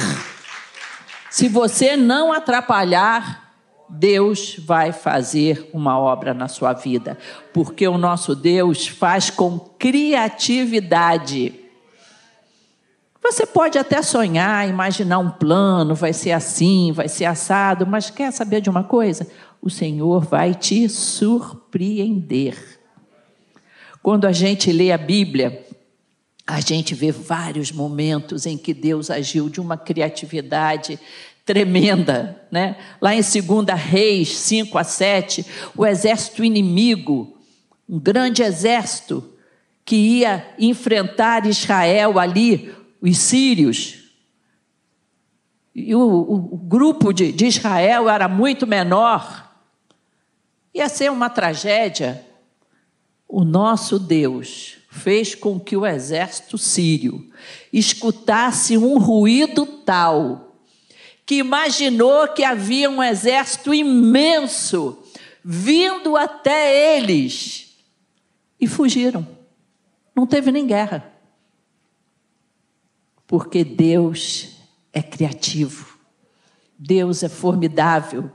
se 1.29 1.47
você 1.47 1.95
não 1.95 2.33
atrapalhar, 2.33 3.53
Deus 3.87 4.57
vai 4.59 4.93
fazer 4.93 5.69
uma 5.75 5.99
obra 5.99 6.33
na 6.33 6.49
sua 6.49 6.73
vida, 6.73 7.19
porque 7.53 7.87
o 7.87 7.99
nosso 7.99 8.35
Deus 8.35 8.89
faz 8.89 9.29
com 9.29 9.59
criatividade. 9.59 11.61
Você 13.23 13.47
pode 13.47 13.79
até 13.79 14.03
sonhar, 14.03 14.69
imaginar 14.69 15.21
um 15.21 15.31
plano, 15.31 15.95
vai 15.95 16.13
ser 16.13 16.33
assim, 16.33 16.91
vai 16.91 17.09
ser 17.09 17.25
assado, 17.25 17.87
mas 17.87 18.11
quer 18.11 18.33
saber 18.33 18.61
de 18.61 18.69
uma 18.69 18.83
coisa? 18.83 19.27
O 19.61 19.71
Senhor 19.71 20.25
vai 20.25 20.55
te 20.55 20.89
surpreender. 20.89 22.81
Quando 24.03 24.27
a 24.27 24.33
gente 24.33 24.73
lê 24.73 24.91
a 24.91 24.99
Bíblia, 24.99 25.65
a 26.45 26.61
gente 26.61 26.97
vê 26.97 27.13
vários 27.13 27.71
momentos 27.71 28.45
em 28.45 28.59
que 28.59 28.75
Deus 28.75 29.09
agiu 29.09 29.49
de 29.49 29.61
uma 29.61 29.77
criatividade 29.77 30.99
tremenda, 31.47 32.43
né? 32.51 32.77
Lá 33.01 33.15
em 33.15 33.21
2 33.21 33.81
Reis 33.81 34.37
5 34.37 34.77
a 34.77 34.83
7, 34.83 35.47
o 35.77 35.87
exército 35.87 36.43
inimigo, 36.43 37.39
um 37.89 38.01
grande 38.01 38.43
exército 38.43 39.25
que 39.85 39.95
ia 39.97 40.45
enfrentar 40.59 41.47
Israel 41.47 42.19
ali, 42.19 42.73
os 43.03 43.19
sírios. 43.19 43.99
E 45.75 45.95
o, 45.95 46.01
o, 46.01 46.55
o 46.55 46.57
grupo 46.57 47.13
de, 47.13 47.33
de 47.33 47.47
Israel 47.47 48.09
era 48.09 48.29
muito 48.29 48.67
menor. 48.67 49.51
Ia 50.73 50.89
ser 50.89 51.11
uma 51.11 51.29
tragédia. 51.29 52.25
O 53.27 53.45
nosso 53.45 53.99
Deus 53.99 54.77
fez 54.89 55.35
com 55.35 55.59
que 55.59 55.77
o 55.77 55.87
exército 55.87 56.57
sírio 56.57 57.29
escutasse 57.73 58.77
um 58.77 58.99
ruído 58.99 59.67
tal 59.67 60.59
que 61.25 61.37
imaginou 61.37 62.29
que 62.29 62.45
havia 62.45 62.91
um 62.91 63.03
exército 63.03 63.73
imenso 63.73 65.03
vindo 65.43 66.17
até 66.17 66.99
eles 66.99 67.75
e 68.61 68.67
fugiram. 68.67 69.27
Não 70.15 70.27
teve 70.27 70.53
nem 70.53 70.67
guerra 70.67 71.12
porque 73.33 73.65
Deus 73.65 74.59
é 74.93 75.01
criativo, 75.01 75.97
Deus 76.79 77.23
é 77.23 77.31
formidável. 77.31 78.31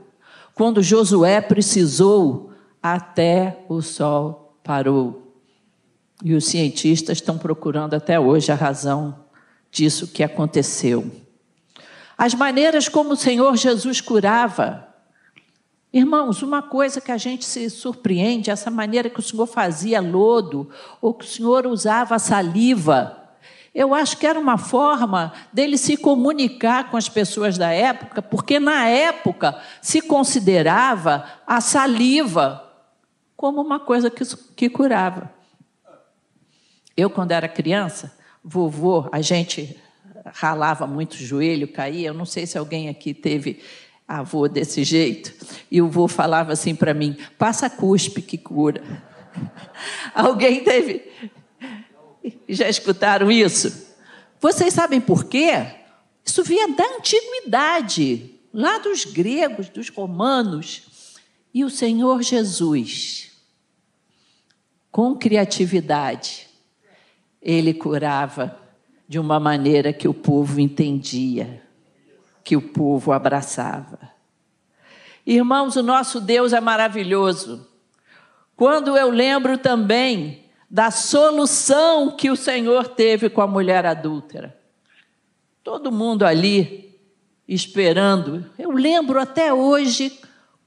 Quando 0.56 0.82
Josué 0.82 1.40
precisou, 1.40 2.50
até 2.82 3.64
o 3.68 3.80
sol 3.80 4.58
parou. 4.64 5.36
E 6.24 6.34
os 6.34 6.46
cientistas 6.46 7.18
estão 7.18 7.38
procurando 7.38 7.94
até 7.94 8.18
hoje 8.18 8.50
a 8.50 8.56
razão 8.56 9.24
disso 9.70 10.08
que 10.08 10.24
aconteceu. 10.24 11.08
As 12.16 12.34
maneiras 12.34 12.88
como 12.88 13.12
o 13.12 13.16
Senhor 13.16 13.56
Jesus 13.56 14.00
curava. 14.00 14.84
Irmãos, 15.92 16.42
uma 16.42 16.60
coisa 16.60 17.00
que 17.00 17.12
a 17.12 17.16
gente 17.16 17.44
se 17.44 17.70
surpreende, 17.70 18.50
essa 18.50 18.68
maneira 18.68 19.08
que 19.08 19.20
o 19.20 19.22
Senhor 19.22 19.46
fazia 19.46 20.00
lodo, 20.00 20.68
ou 21.00 21.14
que 21.14 21.24
o 21.24 21.28
Senhor 21.28 21.68
usava 21.68 22.18
saliva 22.18 23.17
eu 23.78 23.94
acho 23.94 24.16
que 24.16 24.26
era 24.26 24.40
uma 24.40 24.58
forma 24.58 25.32
dele 25.52 25.78
se 25.78 25.96
comunicar 25.96 26.90
com 26.90 26.96
as 26.96 27.08
pessoas 27.08 27.56
da 27.56 27.70
época, 27.70 28.20
porque 28.20 28.58
na 28.58 28.88
época 28.88 29.56
se 29.80 30.00
considerava 30.00 31.24
a 31.46 31.60
saliva 31.60 32.68
como 33.36 33.60
uma 33.60 33.78
coisa 33.78 34.10
que, 34.10 34.24
que 34.56 34.68
curava. 34.68 35.32
Eu, 36.96 37.08
quando 37.08 37.30
era 37.30 37.48
criança, 37.48 38.18
vovô, 38.42 39.08
a 39.12 39.20
gente 39.20 39.80
ralava 40.24 40.84
muito 40.84 41.12
o 41.12 41.18
joelho, 41.18 41.68
caía. 41.68 42.08
Eu 42.08 42.14
não 42.14 42.26
sei 42.26 42.48
se 42.48 42.58
alguém 42.58 42.88
aqui 42.88 43.14
teve 43.14 43.62
avô 44.08 44.48
desse 44.48 44.82
jeito. 44.82 45.32
E 45.70 45.80
o 45.80 45.88
vô 45.88 46.08
falava 46.08 46.52
assim 46.52 46.74
para 46.74 46.92
mim: 46.92 47.16
passa 47.38 47.70
cuspe 47.70 48.22
que 48.22 48.36
cura. 48.36 48.82
Alguém 50.12 50.64
teve 50.64 51.08
já 52.48 52.68
escutaram 52.68 53.30
isso? 53.30 53.88
Vocês 54.40 54.72
sabem 54.74 55.00
por 55.00 55.24
quê? 55.24 55.66
Isso 56.24 56.42
vinha 56.44 56.68
da 56.68 56.84
antiguidade, 56.96 58.34
lá 58.52 58.78
dos 58.78 59.04
gregos, 59.04 59.68
dos 59.68 59.88
romanos. 59.88 61.16
E 61.52 61.64
o 61.64 61.70
Senhor 61.70 62.22
Jesus, 62.22 63.32
com 64.92 65.16
criatividade, 65.16 66.46
ele 67.40 67.72
curava 67.72 68.58
de 69.08 69.18
uma 69.18 69.40
maneira 69.40 69.92
que 69.92 70.06
o 70.06 70.12
povo 70.12 70.60
entendia, 70.60 71.62
que 72.44 72.56
o 72.56 72.60
povo 72.60 73.10
abraçava. 73.10 73.98
Irmãos, 75.24 75.76
o 75.76 75.82
nosso 75.82 76.20
Deus 76.20 76.52
é 76.52 76.60
maravilhoso. 76.60 77.66
Quando 78.54 78.96
eu 78.96 79.10
lembro 79.10 79.56
também 79.56 80.47
da 80.70 80.90
solução 80.90 82.10
que 82.10 82.30
o 82.30 82.36
Senhor 82.36 82.88
teve 82.88 83.30
com 83.30 83.40
a 83.40 83.46
mulher 83.46 83.86
adúltera. 83.86 84.56
Todo 85.64 85.92
mundo 85.92 86.24
ali 86.24 86.98
esperando. 87.46 88.44
Eu 88.58 88.70
lembro 88.70 89.18
até 89.18 89.52
hoje 89.52 90.18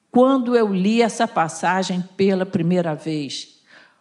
quando 0.10 0.56
eu 0.56 0.74
li 0.74 1.02
essa 1.02 1.28
passagem 1.28 2.04
pela 2.18 2.46
primeira 2.46 2.96
vez. 2.96 3.60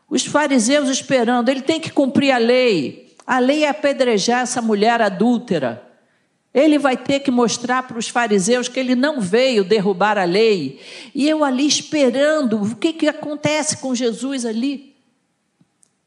Os 0.08 0.24
fariseus 0.24 0.88
esperando, 0.88 1.50
ele 1.50 1.62
tem 1.62 1.78
que 1.78 1.90
cumprir 1.90 2.32
a 2.32 2.38
lei. 2.38 3.14
A 3.26 3.38
lei 3.38 3.64
é 3.64 3.68
apedrejar 3.68 4.40
essa 4.40 4.60
mulher 4.60 5.00
adúltera. 5.00 5.86
Ele 6.52 6.78
vai 6.78 6.96
ter 6.96 7.20
que 7.20 7.30
mostrar 7.30 7.84
para 7.84 7.98
os 7.98 8.08
fariseus 8.08 8.66
que 8.66 8.80
ele 8.80 8.96
não 8.96 9.20
veio 9.20 9.62
derrubar 9.62 10.18
a 10.18 10.24
lei. 10.24 10.80
E 11.14 11.28
eu 11.28 11.44
ali 11.44 11.64
esperando, 11.64 12.60
o 12.60 12.74
que, 12.74 12.92
que 12.92 13.06
acontece 13.06 13.76
com 13.76 13.94
Jesus 13.94 14.44
ali? 14.44 14.89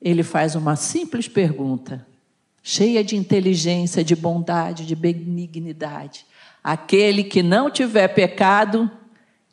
Ele 0.04 0.22
faz 0.22 0.54
uma 0.54 0.76
simples 0.76 1.30
pergunta, 1.30 2.06
cheia 2.62 3.02
de 3.02 3.16
inteligência, 3.16 4.04
de 4.04 4.16
bondade, 4.18 4.86
de 4.86 4.96
benignidade. 4.96 6.26
Aquele 6.62 7.24
que 7.24 7.42
não 7.42 7.72
tiver 7.72 8.10
pecado, 8.10 8.92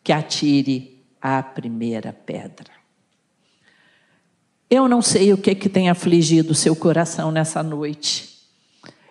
que 0.03 0.13
atire 0.13 1.01
a 1.23 1.41
primeira 1.41 2.13
pedra. 2.13 2.73
Eu 4.69 4.89
não 4.89 5.01
sei 5.01 5.33
o 5.33 5.39
que, 5.39 5.55
que 5.55 5.69
tem 5.69 5.89
afligido 5.89 6.53
o 6.53 6.55
seu 6.55 6.75
coração 6.75 7.31
nessa 7.31 7.63
noite. 7.63 8.29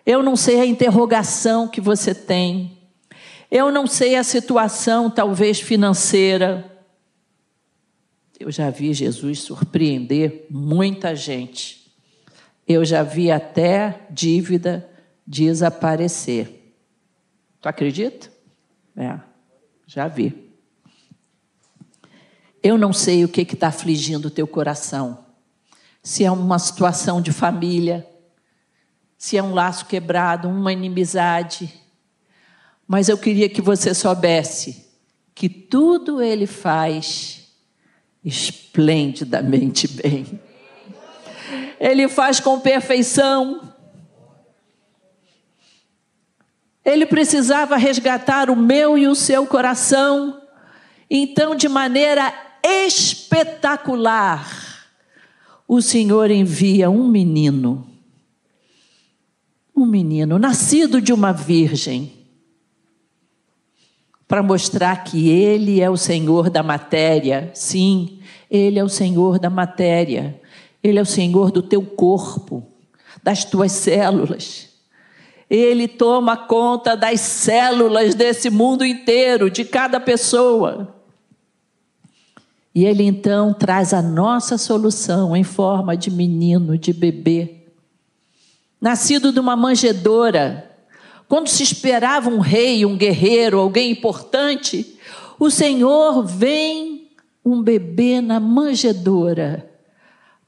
Eu 0.06 0.21
não 0.21 0.36
sei 0.36 0.60
a 0.60 0.65
interrogação 0.65 1.67
que 1.67 1.80
você 1.80 2.13
tem. 2.13 2.78
Eu 3.49 3.71
não 3.71 3.88
sei 3.88 4.15
a 4.15 4.23
situação, 4.23 5.10
talvez 5.10 5.60
financeira. 5.60 6.78
Eu 8.39 8.52
já 8.52 8.69
vi 8.69 8.93
Jesus 8.93 9.41
surpreender 9.41 10.45
muita 10.49 11.15
gente. 11.15 11.91
Eu 12.67 12.86
já 12.86 13.04
vi 13.04 13.30
até 13.30 14.08
dívida 14.10 14.89
desaparecer. 15.28 16.73
Tu 17.60 17.67
acredita? 17.67 18.32
É, 18.95 19.19
já 19.86 20.08
vi. 20.08 20.49
Eu 22.63 22.78
não 22.78 22.93
sei 22.93 23.25
o 23.25 23.30
que 23.30 23.41
está 23.41 23.67
afligindo 23.67 24.28
o 24.28 24.32
teu 24.32 24.47
coração 24.47 25.30
se 26.02 26.23
é 26.23 26.32
uma 26.32 26.58
situação 26.58 27.21
de 27.21 27.32
família, 27.32 28.08
se 29.17 29.38
é 29.38 29.43
um 29.43 29.54
laço 29.54 29.86
quebrado, 29.86 30.47
uma 30.47 30.71
inimizade. 30.71 31.71
Mas 32.88 33.10
eu 33.10 33.17
queria 33.17 33.49
que 33.49 33.62
você 33.62 33.93
soubesse 33.93 34.88
que 35.36 35.49
tudo 35.49 36.21
ele 36.21 36.47
faz 36.47 37.38
esplendidamente 38.23 39.88
bem. 39.88 40.39
Ele 41.79 42.08
faz 42.10 42.39
com 42.39 42.60
perfeição. 42.60 43.73
Ele 46.84 47.05
precisava 47.05 47.77
resgatar 47.77 48.49
o 48.49 48.55
meu 48.55 48.97
e 48.97 49.08
o 49.08 49.15
seu 49.15 49.45
coração. 49.47 50.41
Então, 51.10 51.55
de 51.55 51.69
maneira 51.69 52.34
espetacular, 52.63 54.47
o 55.67 55.82
Senhor 55.82 56.29
envia 56.32 56.89
um 56.89 57.08
menino, 57.08 57.88
um 59.75 59.86
menino 59.86 60.38
nascido 60.38 61.01
de 61.01 61.13
uma 61.13 61.32
virgem, 61.32 62.18
para 64.29 64.43
mostrar 64.43 65.03
que 65.03 65.27
Ele 65.27 65.81
é 65.81 65.89
o 65.89 65.97
Senhor 65.97 66.51
da 66.51 66.61
matéria. 66.61 67.49
Sim, 67.55 68.19
Ele 68.49 68.77
é 68.77 68.83
o 68.83 68.87
Senhor 68.87 69.39
da 69.39 69.49
matéria. 69.49 70.39
Ele 70.83 70.99
é 70.99 71.01
o 71.01 71.05
Senhor 71.05 71.51
do 71.51 71.63
teu 71.63 71.81
corpo, 71.81 72.63
das 73.23 73.43
tuas 73.43 73.71
células. 73.71 74.69
Ele 75.49 75.87
toma 75.87 76.37
conta 76.37 76.95
das 76.95 77.21
células 77.21 78.13
desse 78.13 78.51
mundo 78.51 78.85
inteiro, 78.85 79.49
de 79.49 79.65
cada 79.65 79.99
pessoa. 79.99 80.95
E 82.73 82.85
ele 82.85 83.03
então 83.03 83.51
traz 83.51 83.95
a 83.95 84.01
nossa 84.01 84.59
solução 84.59 85.35
em 85.35 85.43
forma 85.43 85.97
de 85.97 86.11
menino, 86.11 86.77
de 86.77 86.93
bebê, 86.93 87.63
nascido 88.79 89.31
de 89.31 89.39
uma 89.39 89.55
manjedora. 89.55 90.68
Quando 91.29 91.47
se 91.47 91.63
esperava 91.63 92.29
um 92.29 92.39
rei, 92.39 92.85
um 92.85 92.97
guerreiro, 92.97 93.57
alguém 93.57 93.91
importante, 93.91 94.97
o 95.39 95.49
Senhor 95.49 96.25
vem 96.25 97.07
um 97.45 97.63
bebê 97.63 98.19
na 98.19 98.37
manjedora, 98.37 99.69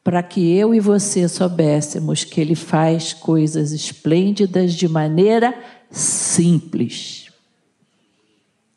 para 0.04 0.22
que 0.22 0.54
eu 0.54 0.76
e 0.76 0.80
você 0.82 1.30
soubéssemos 1.30 2.26
que 2.26 2.42
ele 2.42 2.56
faz 2.56 3.14
coisas 3.14 3.72
esplêndidas 3.72 4.74
de 4.74 4.90
maneira 4.90 5.58
simples 5.90 7.32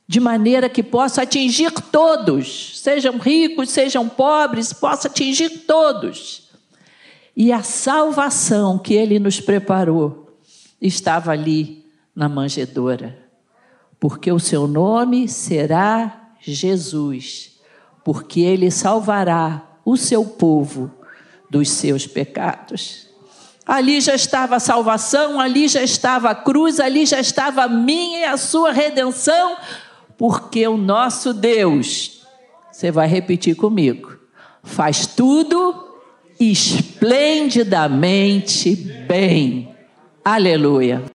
de 0.07 0.21
maneira 0.21 0.69
que 0.69 0.83
possa 0.83 1.23
atingir 1.23 1.73
todos, 1.73 2.79
sejam 2.81 3.19
ricos, 3.19 3.71
sejam 3.71 4.09
pobres, 4.09 4.73
possa 4.73 5.09
atingir 5.09 5.65
todos. 5.67 6.51
E 7.37 7.51
a 7.51 7.63
salvação 7.63 8.79
que 8.79 8.95
ele 8.95 9.19
nos 9.19 9.41
preparou 9.41 10.39
estava 10.81 11.33
ali 11.33 11.84
na 12.15 12.29
manjedora, 12.29 13.19
porque 13.99 14.31
o 14.31 14.39
seu 14.39 14.69
nome 14.69 15.29
será 15.29 16.35
Jesus, 16.41 17.59
porque 18.05 18.41
ele 18.41 18.71
salvará 18.71 19.79
o 19.85 19.97
seu 19.97 20.25
povo 20.25 20.91
dos 21.51 21.71
seus 21.71 22.07
pecados. 22.07 23.09
Ali 23.67 24.01
já 24.01 24.15
estava 24.15 24.55
a 24.57 24.61
salvação, 24.61 25.41
ali 25.41 25.69
já 25.69 25.83
estava 25.83 26.31
a 26.31 26.35
cruz, 26.35 26.79
ali 26.79 27.07
já 27.07 27.19
estava 27.19 27.63
a 27.63 27.69
minha 27.69 28.21
e 28.21 28.25
a 28.25 28.37
sua 28.37 28.73
redenção, 28.73 29.57
porque 30.19 30.69
o 30.69 30.77
nosso 30.77 31.33
Deus, 31.33 32.27
você 32.71 32.91
vai 32.91 33.09
repetir 33.09 33.57
comigo, 33.57 34.19
faz 34.63 35.07
tudo 35.07 35.83
esplendidamente 36.39 38.75
bem. 39.09 39.75
Aleluia. 40.25 41.05